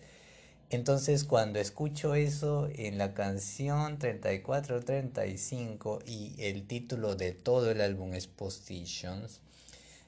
entonces 0.70 1.24
cuando 1.24 1.58
escucho 1.58 2.14
eso 2.14 2.68
en 2.74 2.98
la 2.98 3.14
canción 3.14 3.98
34-35 3.98 6.02
y 6.06 6.34
el 6.38 6.66
título 6.66 7.14
de 7.14 7.32
todo 7.32 7.70
el 7.70 7.80
álbum 7.80 8.14
es 8.14 8.26
Positions, 8.26 9.40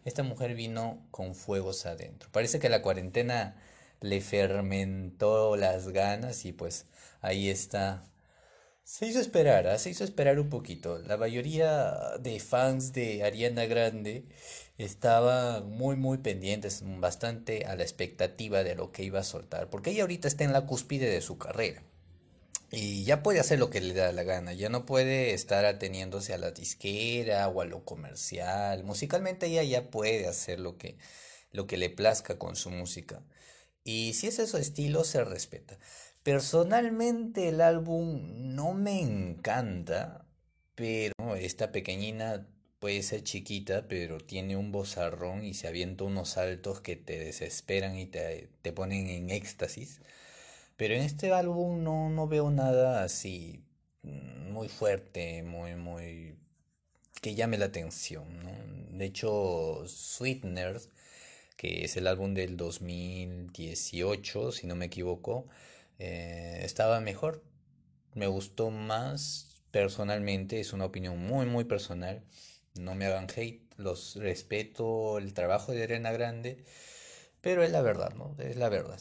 esta 0.04 0.22
mujer 0.22 0.54
vino 0.54 1.06
con 1.10 1.34
fuegos 1.34 1.86
adentro. 1.86 2.28
Parece 2.32 2.58
que 2.58 2.68
la 2.68 2.82
cuarentena 2.82 3.56
le 4.00 4.20
fermentó 4.20 5.56
las 5.56 5.88
ganas 5.88 6.44
y 6.44 6.52
pues 6.52 6.86
ahí 7.20 7.48
está. 7.48 8.02
Se 8.84 9.06
hizo 9.06 9.18
esperar, 9.18 9.66
¿ah? 9.66 9.78
se 9.78 9.90
hizo 9.90 10.04
esperar 10.04 10.38
un 10.38 10.50
poquito. 10.50 10.98
La 10.98 11.16
mayoría 11.16 11.94
de 12.20 12.38
fans 12.38 12.92
de 12.92 13.24
Ariana 13.24 13.64
Grande 13.64 14.26
estaba 14.76 15.60
muy 15.62 15.96
muy 15.96 16.18
pendientes, 16.18 16.82
bastante 16.84 17.64
a 17.64 17.76
la 17.76 17.82
expectativa 17.82 18.62
de 18.62 18.74
lo 18.74 18.92
que 18.92 19.04
iba 19.04 19.20
a 19.20 19.24
soltar, 19.24 19.70
porque 19.70 19.90
ella 19.90 20.02
ahorita 20.02 20.28
está 20.28 20.44
en 20.44 20.52
la 20.52 20.66
cúspide 20.66 21.08
de 21.10 21.22
su 21.22 21.38
carrera. 21.38 21.82
Y 22.76 23.04
ya 23.04 23.22
puede 23.22 23.38
hacer 23.38 23.60
lo 23.60 23.70
que 23.70 23.80
le 23.80 23.94
da 23.94 24.10
la 24.10 24.24
gana, 24.24 24.52
ya 24.52 24.68
no 24.68 24.84
puede 24.84 25.32
estar 25.32 25.64
ateniéndose 25.64 26.34
a 26.34 26.38
la 26.38 26.50
disquera 26.50 27.46
o 27.48 27.60
a 27.60 27.66
lo 27.66 27.84
comercial. 27.84 28.82
Musicalmente 28.82 29.46
ella 29.46 29.62
ya 29.62 29.90
puede 29.90 30.26
hacer 30.26 30.58
lo 30.58 30.76
que, 30.76 30.98
lo 31.52 31.68
que 31.68 31.76
le 31.76 31.88
plazca 31.88 32.36
con 32.36 32.56
su 32.56 32.70
música. 32.70 33.22
Y 33.84 34.14
si 34.14 34.26
es 34.26 34.36
su 34.48 34.56
estilo, 34.56 35.04
se 35.04 35.24
respeta. 35.24 35.78
Personalmente 36.24 37.48
el 37.48 37.60
álbum 37.60 38.54
no 38.56 38.74
me 38.74 39.00
encanta, 39.00 40.26
pero 40.74 41.36
esta 41.36 41.70
pequeñina 41.70 42.48
puede 42.80 43.02
ser 43.04 43.22
chiquita, 43.22 43.86
pero 43.86 44.18
tiene 44.18 44.56
un 44.56 44.72
bozarrón 44.72 45.44
y 45.44 45.54
se 45.54 45.68
avienta 45.68 46.04
unos 46.04 46.30
saltos 46.30 46.80
que 46.80 46.96
te 46.96 47.20
desesperan 47.20 47.96
y 47.96 48.06
te, 48.06 48.50
te 48.62 48.72
ponen 48.72 49.06
en 49.08 49.30
éxtasis. 49.30 50.00
Pero 50.76 50.94
en 50.94 51.02
este 51.02 51.32
álbum 51.32 51.82
no, 51.82 52.10
no 52.10 52.26
veo 52.28 52.50
nada 52.50 53.04
así 53.04 53.64
muy 54.02 54.68
fuerte, 54.68 55.42
muy, 55.42 55.74
muy... 55.76 56.36
que 57.20 57.34
llame 57.34 57.58
la 57.58 57.66
atención, 57.66 58.42
¿no? 58.44 58.52
De 58.98 59.06
hecho, 59.06 59.84
Sweeteners, 59.86 60.88
que 61.56 61.84
es 61.84 61.96
el 61.96 62.06
álbum 62.06 62.34
del 62.34 62.56
2018, 62.56 64.52
si 64.52 64.66
no 64.66 64.76
me 64.76 64.86
equivoco, 64.86 65.48
eh, 65.98 66.60
estaba 66.64 67.00
mejor. 67.00 67.42
Me 68.14 68.26
gustó 68.28 68.70
más 68.70 69.62
personalmente, 69.70 70.60
es 70.60 70.72
una 70.72 70.86
opinión 70.86 71.18
muy, 71.18 71.46
muy 71.46 71.64
personal. 71.64 72.22
No 72.74 72.94
me 72.94 73.06
hagan 73.06 73.28
hate, 73.36 73.62
los 73.76 74.16
respeto 74.16 75.18
el 75.18 75.34
trabajo 75.34 75.72
de 75.72 75.84
Arena 75.84 76.12
Grande, 76.12 76.64
pero 77.40 77.62
es 77.64 77.70
la 77.72 77.82
verdad, 77.82 78.14
¿no? 78.14 78.36
Es 78.38 78.56
la 78.56 78.68
verdad. 78.68 79.00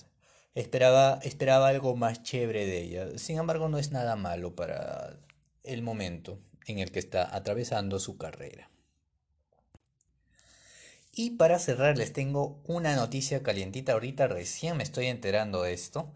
Esperaba, 0.56 1.20
esperaba 1.24 1.68
algo 1.68 1.96
más 1.96 2.22
chévere 2.22 2.66
de 2.66 2.82
ella. 2.82 3.18
Sin 3.18 3.40
embargo, 3.40 3.70
no 3.70 3.80
es 3.80 3.92
nada 3.92 4.16
malo 4.16 4.56
para 4.56 5.18
el 5.64 5.82
momento 5.82 6.40
en 6.68 6.80
el 6.80 6.92
que 6.92 7.00
está 7.00 7.36
atravesando 7.36 8.00
su 8.00 8.18
carrera. 8.18 8.70
Y 11.16 11.32
para 11.32 11.60
cerrar 11.60 11.98
les 11.98 12.14
tengo 12.14 12.62
una 12.66 12.96
noticia 12.96 13.44
calientita. 13.44 13.94
Ahorita 13.94 14.28
recién 14.28 14.78
me 14.78 14.84
estoy 14.84 15.08
enterando 15.08 15.64
de 15.64 15.74
esto. 15.74 16.12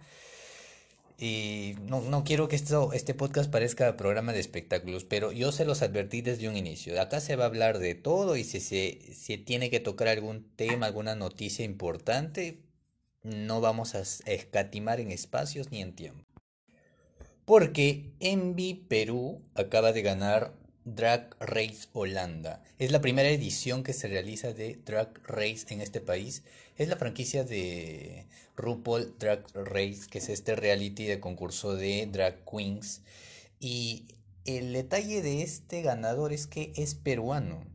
Y 1.19 1.76
no, 1.82 2.02
no 2.02 2.23
quiero 2.23 2.47
que 2.47 2.56
esto, 2.56 2.93
este 2.93 3.15
podcast 3.15 3.50
parezca 3.50 3.97
programa 3.97 4.34
de 4.34 4.39
espectáculos, 4.39 5.04
pero 5.04 5.32
yo 5.32 5.52
se 5.52 5.65
los 5.65 5.82
advertí 5.82 6.21
desde 6.21 6.47
un 6.47 6.56
inicio. 6.56 7.00
Acá 7.02 7.21
se 7.21 7.36
va 7.36 7.45
a 7.45 7.47
hablar 7.47 7.80
de 7.80 7.95
todo 7.95 8.38
y 8.38 8.43
si 8.43 8.60
se 8.60 9.00
si 9.13 9.38
tiene 9.39 9.71
que 9.71 9.80
tocar 9.80 10.10
algún 10.10 10.43
tema, 10.56 10.86
alguna 10.86 11.15
noticia 11.15 11.65
importante, 11.65 12.60
no 13.23 13.62
vamos 13.62 13.95
a 13.95 14.01
escatimar 14.01 14.99
en 14.99 15.12
espacios 15.12 15.71
ni 15.71 15.82
en 15.82 15.95
tiempo. 15.95 16.25
Porque 17.45 18.12
Envy 18.19 18.73
Perú 18.73 19.41
acaba 19.56 19.93
de 19.93 20.01
ganar 20.01 20.53
Drag 20.84 21.36
Race 21.41 21.89
Holanda. 21.91 22.63
Es 22.80 22.91
la 22.91 23.01
primera 23.01 23.30
edición 23.30 23.84
que 23.84 23.91
se 23.91 24.08
realiza 24.08 24.53
de 24.53 24.80
Drag 24.86 25.10
Race 25.25 25.65
en 25.69 25.82
este 25.82 25.99
país. 25.99 26.43
Es 26.77 26.88
la 26.88 26.95
franquicia 26.95 27.43
de 27.43 28.25
RuPaul 28.56 29.15
Drag 29.19 29.45
Race, 29.53 30.08
que 30.10 30.19
es 30.19 30.30
este 30.30 30.56
reality 30.56 31.06
de 31.06 31.19
concurso 31.19 31.75
de 31.75 32.08
drag 32.10 32.45
queens. 32.49 33.01
Y 33.60 34.08
el 34.45 34.71
detalle 34.71 35.21
de 35.21 35.41
este 35.41 35.82
ganador 35.82 36.32
es 36.32 36.47
que 36.47 36.71
es 36.77 36.95
peruano. 36.95 37.65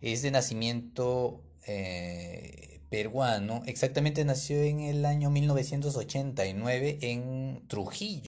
Es 0.00 0.22
de 0.22 0.32
nacimiento 0.32 1.44
eh, 1.64 2.67
peruano, 2.90 3.62
exactamente 3.66 4.24
nació 4.24 4.62
en 4.62 4.80
el 4.80 5.04
año 5.04 5.30
1989 5.30 6.98
en 7.02 7.62
Trujillo. 7.68 8.26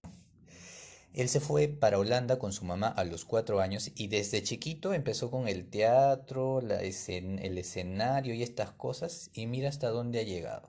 Él 1.13 1.29
se 1.29 1.41
fue 1.41 1.69
para 1.69 1.99
Holanda 1.99 2.39
con 2.39 2.53
su 2.53 2.65
mamá 2.65 2.89
a 2.89 3.05
los 3.05 3.25
cuatro 3.25 3.61
años 3.61 3.91
y 3.97 4.07
desde 4.07 4.43
chiquito 4.43 4.95
empezó 4.95 5.31
con 5.31 5.49
el 5.49 5.69
teatro, 5.69 6.61
el 6.61 7.59
escenario 7.59 8.35
y 8.35 8.43
estas 8.43 8.71
cosas 8.71 9.31
y 9.35 9.47
mira 9.47 9.69
hasta 9.69 9.89
dónde 9.89 10.21
ha 10.21 10.25
llegado. 10.25 10.69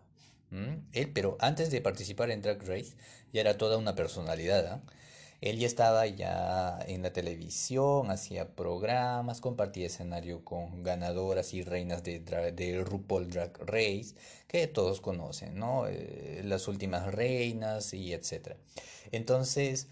Él, 0.91 1.11
pero 1.13 1.37
antes 1.39 1.71
de 1.71 1.79
participar 1.79 2.29
en 2.31 2.41
Drag 2.41 2.61
Race 2.67 2.95
ya 3.31 3.41
era 3.41 3.57
toda 3.57 3.77
una 3.77 3.95
personalidad. 3.95 4.65
¿ah? 4.67 4.81
Él 5.41 5.57
ya 5.57 5.65
estaba 5.65 6.05
ya 6.05 6.79
en 6.87 7.01
la 7.01 7.13
televisión, 7.13 8.11
hacía 8.11 8.55
programas, 8.55 9.41
compartía 9.41 9.87
escenario 9.87 10.45
con 10.45 10.83
ganadoras 10.83 11.55
y 11.55 11.63
reinas 11.63 12.03
de, 12.03 12.83
RuPaul 12.85 13.31
Drag 13.31 13.57
Race, 13.65 14.13
que 14.47 14.67
todos 14.67 15.01
conocen, 15.01 15.57
¿no? 15.57 15.87
Eh, 15.87 16.41
las 16.45 16.67
últimas 16.67 17.11
reinas 17.11 17.93
y 17.95 18.13
etcétera. 18.13 18.57
Entonces, 19.11 19.87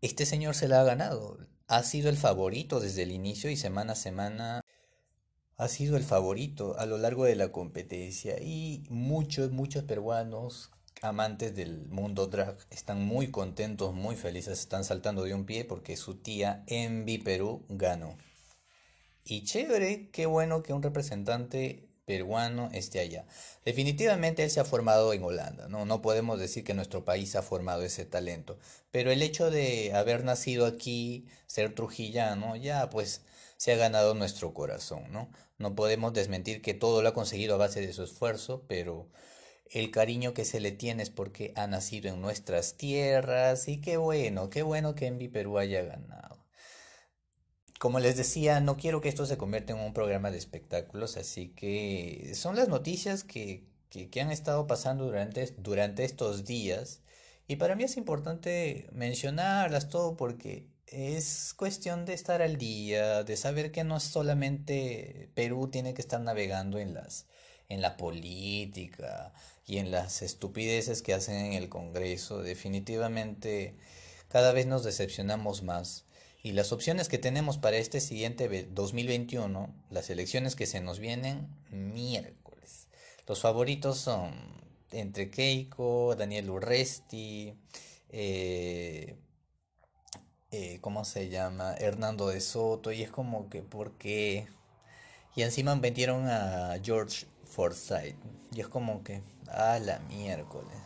este 0.00 0.24
señor 0.24 0.54
se 0.54 0.68
la 0.68 0.80
ha 0.80 0.84
ganado. 0.84 1.38
Ha 1.68 1.82
sido 1.82 2.08
el 2.08 2.16
favorito 2.16 2.80
desde 2.80 3.02
el 3.02 3.12
inicio 3.12 3.50
y 3.50 3.56
semana 3.56 3.92
a 3.92 3.96
semana 3.96 4.64
ha 5.58 5.68
sido 5.68 5.96
el 5.96 6.04
favorito 6.04 6.78
a 6.78 6.86
lo 6.86 6.98
largo 6.98 7.24
de 7.24 7.36
la 7.36 7.52
competencia 7.52 8.40
y 8.40 8.84
muchos, 8.88 9.50
muchos 9.52 9.84
peruanos 9.84 10.70
amantes 11.08 11.54
del 11.54 11.86
mundo 11.86 12.26
drag 12.26 12.56
están 12.70 13.04
muy 13.04 13.30
contentos, 13.30 13.94
muy 13.94 14.16
felices, 14.16 14.60
están 14.60 14.84
saltando 14.84 15.24
de 15.24 15.34
un 15.34 15.46
pie 15.46 15.64
porque 15.64 15.96
su 15.96 16.16
tía 16.16 16.64
Envy 16.66 17.18
Perú 17.18 17.64
ganó. 17.68 18.16
Y 19.24 19.44
chévere, 19.44 20.10
qué 20.10 20.26
bueno 20.26 20.62
que 20.62 20.72
un 20.72 20.82
representante 20.82 21.88
peruano 22.06 22.70
esté 22.72 23.00
allá. 23.00 23.26
Definitivamente 23.64 24.44
él 24.44 24.50
se 24.50 24.60
ha 24.60 24.64
formado 24.64 25.12
en 25.12 25.24
Holanda, 25.24 25.68
¿no? 25.68 25.84
No 25.84 26.00
podemos 26.00 26.38
decir 26.38 26.62
que 26.62 26.74
nuestro 26.74 27.04
país 27.04 27.34
ha 27.34 27.42
formado 27.42 27.82
ese 27.82 28.04
talento, 28.06 28.58
pero 28.92 29.10
el 29.10 29.22
hecho 29.22 29.50
de 29.50 29.92
haber 29.92 30.24
nacido 30.24 30.66
aquí, 30.66 31.26
ser 31.46 31.74
trujillano, 31.74 32.54
ya 32.56 32.88
pues 32.88 33.22
se 33.56 33.72
ha 33.72 33.76
ganado 33.76 34.14
nuestro 34.14 34.54
corazón, 34.54 35.10
¿no? 35.10 35.30
No 35.58 35.74
podemos 35.74 36.12
desmentir 36.12 36.62
que 36.62 36.74
todo 36.74 37.02
lo 37.02 37.08
ha 37.08 37.14
conseguido 37.14 37.54
a 37.54 37.58
base 37.58 37.80
de 37.80 37.92
su 37.92 38.04
esfuerzo, 38.04 38.64
pero 38.68 39.08
el 39.70 39.90
cariño 39.90 40.34
que 40.34 40.44
se 40.44 40.60
le 40.60 40.72
tiene 40.72 41.02
es 41.02 41.10
porque 41.10 41.52
ha 41.56 41.66
nacido 41.66 42.08
en 42.08 42.20
nuestras 42.20 42.76
tierras 42.76 43.68
y 43.68 43.80
qué 43.80 43.96
bueno, 43.96 44.50
qué 44.50 44.62
bueno 44.62 44.94
que 44.94 45.06
Envy 45.06 45.28
Perú 45.28 45.58
haya 45.58 45.82
ganado. 45.82 46.44
Como 47.78 48.00
les 48.00 48.16
decía, 48.16 48.60
no 48.60 48.76
quiero 48.76 49.00
que 49.00 49.08
esto 49.08 49.26
se 49.26 49.36
convierta 49.36 49.72
en 49.72 49.80
un 49.80 49.92
programa 49.92 50.30
de 50.30 50.38
espectáculos, 50.38 51.16
así 51.16 51.48
que 51.50 52.32
son 52.34 52.56
las 52.56 52.68
noticias 52.68 53.22
que, 53.22 53.66
que, 53.90 54.20
han 54.20 54.30
estado 54.30 54.66
pasando 54.66 55.04
durante, 55.04 55.46
durante 55.58 56.04
estos 56.04 56.44
días 56.44 57.02
Y 57.48 57.56
para 57.56 57.74
mí 57.76 57.84
es 57.84 57.96
importante 57.96 58.88
mencionarlas 58.92 59.88
todo 59.88 60.16
porque 60.16 60.68
es 60.86 61.54
cuestión 61.54 62.04
de 62.06 62.14
estar 62.14 62.42
al 62.42 62.56
día, 62.56 63.24
de 63.24 63.36
saber 63.36 63.72
que 63.72 63.84
no 63.84 63.96
es 63.98 64.04
solamente 64.04 65.30
Perú 65.34 65.68
tiene 65.70 65.94
que 65.94 66.02
estar 66.02 66.20
navegando 66.20 66.78
en 66.78 66.94
las 66.94 67.26
en 67.68 67.80
la 67.82 67.96
política 67.96 69.32
y 69.66 69.78
en 69.78 69.90
las 69.90 70.22
estupideces 70.22 71.02
que 71.02 71.14
hacen 71.14 71.36
en 71.36 71.52
el 71.54 71.68
Congreso. 71.68 72.42
Definitivamente 72.42 73.76
cada 74.28 74.52
vez 74.52 74.66
nos 74.66 74.84
decepcionamos 74.84 75.62
más. 75.62 76.04
Y 76.42 76.52
las 76.52 76.72
opciones 76.72 77.08
que 77.08 77.18
tenemos 77.18 77.58
para 77.58 77.76
este 77.76 78.00
siguiente 78.00 78.68
2021, 78.70 79.74
las 79.90 80.10
elecciones 80.10 80.54
que 80.54 80.66
se 80.66 80.80
nos 80.80 81.00
vienen, 81.00 81.48
miércoles. 81.70 82.88
Los 83.26 83.40
favoritos 83.40 83.98
son 83.98 84.32
entre 84.92 85.30
Keiko, 85.30 86.14
Daniel 86.14 86.50
Urresti, 86.50 87.54
eh, 88.10 89.16
eh, 90.52 90.78
¿cómo 90.80 91.04
se 91.04 91.28
llama? 91.28 91.74
Hernando 91.74 92.28
de 92.28 92.40
Soto, 92.40 92.92
y 92.92 93.02
es 93.02 93.10
como 93.10 93.50
que, 93.50 93.62
¿por 93.62 93.98
qué? 93.98 94.46
Y 95.34 95.42
encima 95.42 95.74
vendieron 95.74 96.28
a 96.28 96.78
George 96.82 97.26
Forsyth, 97.46 98.16
y 98.52 98.60
es 98.60 98.68
como 98.68 99.02
que, 99.02 99.22
a 99.48 99.78
la 99.78 99.98
miércoles. 100.00 100.76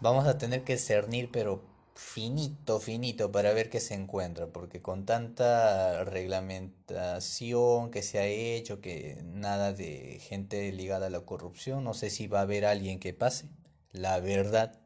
Vamos 0.00 0.26
a 0.26 0.38
tener 0.38 0.64
que 0.64 0.78
cernir, 0.78 1.30
pero 1.30 1.62
finito, 1.94 2.80
finito, 2.80 3.30
para 3.30 3.52
ver 3.52 3.68
qué 3.68 3.80
se 3.80 3.94
encuentra, 3.94 4.46
porque 4.46 4.80
con 4.80 5.04
tanta 5.04 6.04
reglamentación 6.04 7.90
que 7.90 8.02
se 8.02 8.18
ha 8.18 8.26
hecho, 8.26 8.80
que 8.80 9.20
nada 9.24 9.72
de 9.72 10.18
gente 10.20 10.72
ligada 10.72 11.06
a 11.06 11.10
la 11.10 11.20
corrupción, 11.20 11.84
no 11.84 11.94
sé 11.94 12.10
si 12.10 12.26
va 12.26 12.38
a 12.40 12.42
haber 12.42 12.64
alguien 12.64 12.98
que 12.98 13.12
pase, 13.12 13.48
la 13.92 14.18
verdad. 14.20 14.78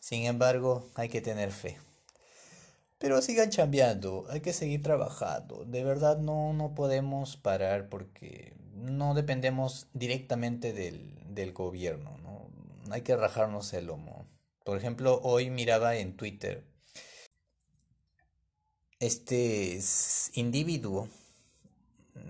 Sin 0.00 0.24
embargo, 0.24 0.88
hay 0.94 1.08
que 1.08 1.20
tener 1.20 1.50
fe. 1.52 1.78
Pero 2.98 3.20
sigan 3.20 3.50
chambeando, 3.50 4.24
hay 4.30 4.40
que 4.40 4.54
seguir 4.54 4.82
trabajando. 4.82 5.64
De 5.66 5.84
verdad 5.84 6.18
no, 6.18 6.54
no 6.54 6.74
podemos 6.74 7.36
parar 7.36 7.90
porque 7.90 8.56
no 8.76 9.14
dependemos 9.14 9.88
directamente 9.92 10.72
del, 10.72 11.14
del 11.34 11.52
gobierno, 11.52 12.16
¿no? 12.22 12.48
Hay 12.92 13.02
que 13.02 13.16
rajarnos 13.16 13.72
el 13.72 13.86
lomo. 13.86 14.26
Por 14.64 14.78
ejemplo, 14.78 15.20
hoy 15.22 15.50
miraba 15.50 15.96
en 15.96 16.16
Twitter 16.16 16.64
este 19.00 19.78
individuo 20.34 21.08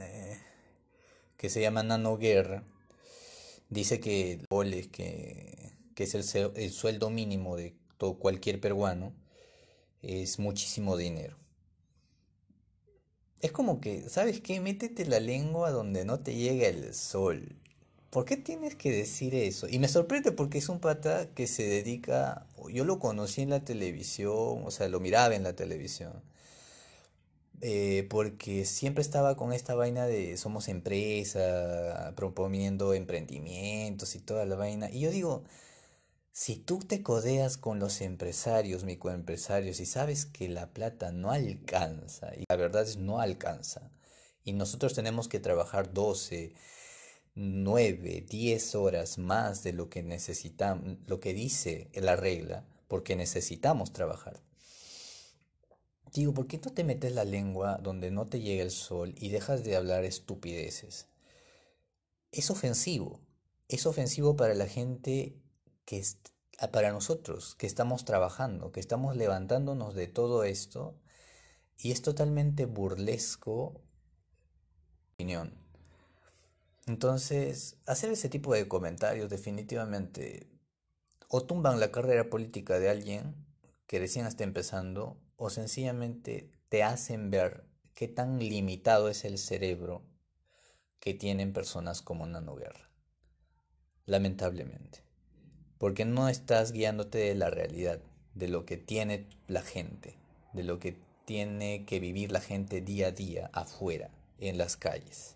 eh, 0.00 0.38
que 1.36 1.48
se 1.48 1.60
llama 1.60 1.82
Nano 1.82 2.16
Guerra 2.16 2.64
dice 3.68 4.00
que, 4.00 4.40
que, 4.92 5.72
que 5.94 6.04
es 6.04 6.34
el, 6.34 6.52
el 6.56 6.70
sueldo 6.72 7.10
mínimo 7.10 7.56
de 7.56 7.76
todo, 7.98 8.18
cualquier 8.18 8.60
peruano 8.60 9.12
es 10.02 10.38
muchísimo 10.38 10.96
dinero. 10.96 11.36
Es 13.46 13.52
como 13.52 13.80
que, 13.80 14.08
¿sabes 14.08 14.40
qué? 14.40 14.60
Métete 14.60 15.06
la 15.06 15.20
lengua 15.20 15.70
donde 15.70 16.04
no 16.04 16.18
te 16.18 16.34
llega 16.34 16.66
el 16.66 16.92
sol. 16.94 17.54
¿Por 18.10 18.24
qué 18.24 18.36
tienes 18.36 18.74
que 18.74 18.90
decir 18.90 19.36
eso? 19.36 19.68
Y 19.68 19.78
me 19.78 19.86
sorprende 19.86 20.32
porque 20.32 20.58
es 20.58 20.68
un 20.68 20.80
pata 20.80 21.28
que 21.32 21.46
se 21.46 21.62
dedica, 21.62 22.44
yo 22.72 22.84
lo 22.84 22.98
conocí 22.98 23.42
en 23.42 23.50
la 23.50 23.64
televisión, 23.64 24.64
o 24.64 24.70
sea, 24.72 24.88
lo 24.88 24.98
miraba 24.98 25.36
en 25.36 25.44
la 25.44 25.52
televisión, 25.54 26.12
eh, 27.60 28.04
porque 28.10 28.64
siempre 28.64 29.02
estaba 29.02 29.36
con 29.36 29.52
esta 29.52 29.76
vaina 29.76 30.06
de 30.06 30.36
somos 30.38 30.66
empresa, 30.66 32.14
proponiendo 32.16 32.94
emprendimientos 32.94 34.16
y 34.16 34.18
toda 34.18 34.44
la 34.44 34.56
vaina. 34.56 34.90
Y 34.90 35.00
yo 35.02 35.10
digo, 35.12 35.44
si 36.36 36.56
tú 36.56 36.80
te 36.80 37.02
codeas 37.02 37.56
con 37.56 37.78
los 37.78 38.02
empresarios, 38.02 38.84
microempresarios, 38.84 39.80
y 39.80 39.86
sabes 39.86 40.26
que 40.26 40.50
la 40.50 40.68
plata 40.68 41.10
no 41.10 41.30
alcanza, 41.30 42.30
y 42.36 42.44
la 42.46 42.56
verdad 42.56 42.82
es 42.82 42.98
no 42.98 43.20
alcanza, 43.20 43.90
y 44.44 44.52
nosotros 44.52 44.92
tenemos 44.92 45.28
que 45.28 45.40
trabajar 45.40 45.94
12, 45.94 46.52
9, 47.36 48.26
10 48.28 48.74
horas 48.74 49.16
más 49.16 49.62
de 49.62 49.72
lo 49.72 49.88
que 49.88 50.02
necesitamos, 50.02 50.98
lo 51.06 51.20
que 51.20 51.32
dice 51.32 51.88
la 51.94 52.16
regla, 52.16 52.66
porque 52.86 53.16
necesitamos 53.16 53.94
trabajar. 53.94 54.42
Digo, 56.12 56.34
¿por 56.34 56.48
qué 56.48 56.60
no 56.62 56.70
te 56.70 56.84
metes 56.84 57.12
la 57.12 57.24
lengua 57.24 57.80
donde 57.82 58.10
no 58.10 58.26
te 58.26 58.40
llega 58.40 58.62
el 58.62 58.72
sol 58.72 59.14
y 59.16 59.30
dejas 59.30 59.64
de 59.64 59.74
hablar 59.74 60.04
estupideces? 60.04 61.06
Es 62.30 62.50
ofensivo. 62.50 63.22
Es 63.68 63.86
ofensivo 63.86 64.36
para 64.36 64.52
la 64.52 64.66
gente 64.66 65.34
que 65.86 65.98
es 65.98 66.18
para 66.72 66.90
nosotros, 66.90 67.54
que 67.54 67.66
estamos 67.66 68.04
trabajando, 68.04 68.72
que 68.72 68.80
estamos 68.80 69.16
levantándonos 69.16 69.94
de 69.94 70.08
todo 70.08 70.44
esto, 70.44 70.98
y 71.78 71.92
es 71.92 72.02
totalmente 72.02 72.66
burlesco 72.66 73.82
opinión. 75.14 75.54
Entonces, 76.86 77.78
hacer 77.86 78.10
ese 78.10 78.28
tipo 78.28 78.52
de 78.54 78.68
comentarios 78.68 79.30
definitivamente 79.30 80.50
o 81.28 81.44
tumban 81.44 81.80
la 81.80 81.90
carrera 81.90 82.30
política 82.30 82.78
de 82.78 82.88
alguien 82.88 83.34
que 83.86 83.98
recién 83.98 84.26
está 84.26 84.44
empezando, 84.44 85.20
o 85.36 85.50
sencillamente 85.50 86.50
te 86.68 86.82
hacen 86.82 87.30
ver 87.30 87.68
qué 87.94 88.08
tan 88.08 88.38
limitado 88.38 89.08
es 89.08 89.24
el 89.24 89.38
cerebro 89.38 90.02
que 90.98 91.14
tienen 91.14 91.52
personas 91.52 92.02
como 92.02 92.26
Nano 92.26 92.56
Guerra. 92.56 92.90
Lamentablemente 94.06 95.05
porque 95.78 96.04
no 96.04 96.28
estás 96.28 96.72
guiándote 96.72 97.18
de 97.18 97.34
la 97.34 97.50
realidad, 97.50 98.00
de 98.34 98.48
lo 98.48 98.64
que 98.64 98.76
tiene 98.76 99.26
la 99.46 99.62
gente, 99.62 100.16
de 100.52 100.62
lo 100.62 100.78
que 100.78 100.96
tiene 101.24 101.84
que 101.84 102.00
vivir 102.00 102.32
la 102.32 102.40
gente 102.40 102.80
día 102.80 103.08
a 103.08 103.12
día 103.12 103.50
afuera, 103.52 104.10
en 104.38 104.58
las 104.58 104.76
calles. 104.76 105.34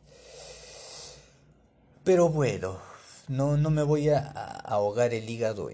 Pero 2.04 2.28
bueno, 2.28 2.78
no, 3.28 3.56
no 3.56 3.70
me 3.70 3.82
voy 3.82 4.08
a, 4.08 4.30
ahogar 4.64 5.12
el 5.12 5.28
hígado 5.28 5.70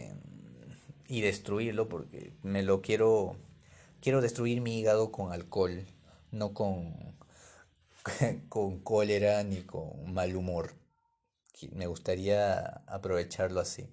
y 1.07 1.21
destruirlo 1.21 1.89
porque 1.89 2.33
me 2.43 2.63
lo 2.63 2.83
quiero, 2.83 3.37
quiero 4.01 4.21
destruir 4.21 4.61
mi 4.61 4.79
hígado 4.79 5.13
con 5.13 5.33
alcohol, 5.33 5.87
no 6.33 6.55
con, 6.55 7.17
con 8.49 8.81
cólera 8.81 9.45
ni 9.45 9.63
con 9.63 10.13
mal 10.13 10.35
humor. 10.35 10.75
Me 11.73 11.87
gustaría 11.87 12.59
aprovecharlo 12.87 13.61
así 13.61 13.89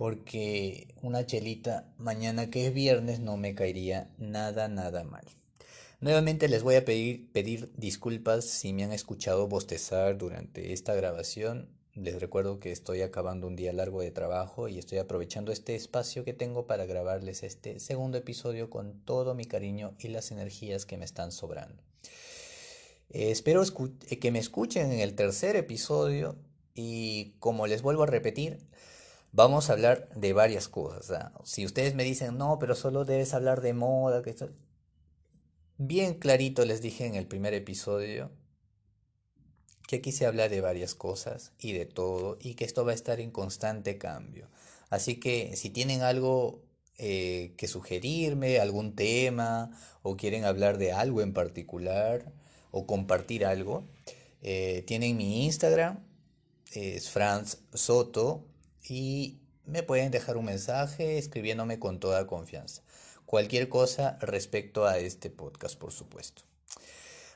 porque 0.00 0.88
una 1.02 1.26
chelita 1.26 1.92
mañana 1.98 2.48
que 2.48 2.66
es 2.66 2.72
viernes 2.72 3.20
no 3.20 3.36
me 3.36 3.54
caería 3.54 4.08
nada, 4.16 4.66
nada 4.66 5.04
mal. 5.04 5.26
Nuevamente 6.00 6.48
les 6.48 6.62
voy 6.62 6.76
a 6.76 6.86
pedir, 6.86 7.30
pedir 7.32 7.70
disculpas 7.76 8.46
si 8.46 8.72
me 8.72 8.82
han 8.82 8.94
escuchado 8.94 9.46
bostezar 9.46 10.16
durante 10.16 10.72
esta 10.72 10.94
grabación. 10.94 11.68
Les 11.94 12.18
recuerdo 12.18 12.60
que 12.60 12.72
estoy 12.72 13.02
acabando 13.02 13.46
un 13.46 13.56
día 13.56 13.74
largo 13.74 14.00
de 14.00 14.10
trabajo 14.10 14.68
y 14.68 14.78
estoy 14.78 14.96
aprovechando 14.96 15.52
este 15.52 15.74
espacio 15.74 16.24
que 16.24 16.32
tengo 16.32 16.66
para 16.66 16.86
grabarles 16.86 17.42
este 17.42 17.78
segundo 17.78 18.16
episodio 18.16 18.70
con 18.70 19.04
todo 19.04 19.34
mi 19.34 19.44
cariño 19.44 19.92
y 19.98 20.08
las 20.08 20.30
energías 20.30 20.86
que 20.86 20.96
me 20.96 21.04
están 21.04 21.30
sobrando. 21.30 21.82
Eh, 23.10 23.30
espero 23.30 23.62
que 24.18 24.30
me 24.30 24.38
escuchen 24.38 24.92
en 24.92 25.00
el 25.00 25.14
tercer 25.14 25.56
episodio 25.56 26.36
y 26.74 27.34
como 27.38 27.66
les 27.66 27.82
vuelvo 27.82 28.04
a 28.04 28.06
repetir, 28.06 28.60
Vamos 29.32 29.70
a 29.70 29.74
hablar 29.74 30.08
de 30.16 30.32
varias 30.32 30.68
cosas. 30.68 31.30
Si 31.44 31.64
ustedes 31.64 31.94
me 31.94 32.02
dicen, 32.02 32.36
no, 32.36 32.58
pero 32.58 32.74
solo 32.74 33.04
debes 33.04 33.32
hablar 33.32 33.60
de 33.60 33.74
moda, 33.74 34.22
bien 35.78 36.14
clarito 36.14 36.64
les 36.64 36.82
dije 36.82 37.06
en 37.06 37.14
el 37.14 37.26
primer 37.26 37.54
episodio 37.54 38.30
que 39.86 39.96
aquí 39.96 40.12
se 40.12 40.26
habla 40.26 40.48
de 40.48 40.60
varias 40.60 40.94
cosas 40.94 41.52
y 41.58 41.72
de 41.72 41.86
todo 41.86 42.38
y 42.40 42.54
que 42.54 42.64
esto 42.64 42.84
va 42.84 42.92
a 42.92 42.94
estar 42.94 43.20
en 43.20 43.30
constante 43.30 43.98
cambio. 43.98 44.48
Así 44.88 45.20
que 45.20 45.56
si 45.56 45.70
tienen 45.70 46.02
algo 46.02 46.62
eh, 46.98 47.54
que 47.56 47.68
sugerirme, 47.68 48.58
algún 48.58 48.94
tema 48.94 49.70
o 50.02 50.16
quieren 50.16 50.44
hablar 50.44 50.76
de 50.78 50.92
algo 50.92 51.22
en 51.22 51.32
particular 51.32 52.32
o 52.72 52.86
compartir 52.86 53.46
algo, 53.46 53.88
eh, 54.42 54.82
tienen 54.86 55.16
mi 55.16 55.44
Instagram, 55.46 56.04
es 56.72 57.10
Franz 57.10 57.58
Soto 57.74 58.49
y 58.88 59.40
me 59.64 59.82
pueden 59.82 60.10
dejar 60.10 60.36
un 60.36 60.46
mensaje 60.46 61.18
escribiéndome 61.18 61.78
con 61.78 62.00
toda 62.00 62.26
confianza. 62.26 62.82
Cualquier 63.26 63.68
cosa 63.68 64.18
respecto 64.20 64.86
a 64.86 64.98
este 64.98 65.30
podcast, 65.30 65.78
por 65.78 65.92
supuesto. 65.92 66.42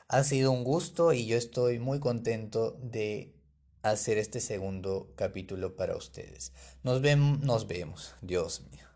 Ha 0.07 0.23
sido 0.23 0.51
un 0.51 0.63
gusto 0.63 1.13
y 1.13 1.25
yo 1.25 1.37
estoy 1.37 1.79
muy 1.79 1.99
contento 1.99 2.77
de 2.81 3.33
hacer 3.81 4.17
este 4.17 4.39
segundo 4.39 5.13
capítulo 5.15 5.75
para 5.75 5.95
ustedes. 5.95 6.51
Nos, 6.83 7.01
vemos, 7.01 8.15
Dios 8.21 8.63
mío. 8.71 8.87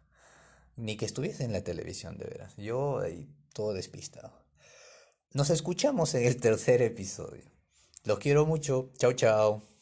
Ni 0.76 0.98
que 0.98 1.06
estuviese 1.06 1.44
en 1.44 1.54
la 1.54 1.64
televisión, 1.64 2.18
de 2.18 2.26
veras. 2.26 2.56
Yo 2.58 3.00
ahí 3.00 3.30
todo 3.54 3.74
despistado. 3.74 4.34
Nos 5.34 5.50
escuchamos 5.50 6.16
en 6.16 6.26
el 6.26 6.38
tercer 6.38 6.82
episodio. 6.82 7.44
Los 8.04 8.20
quiero 8.20 8.46
mucho. 8.46 8.92
Chao, 8.98 9.14
chao. 9.14 9.79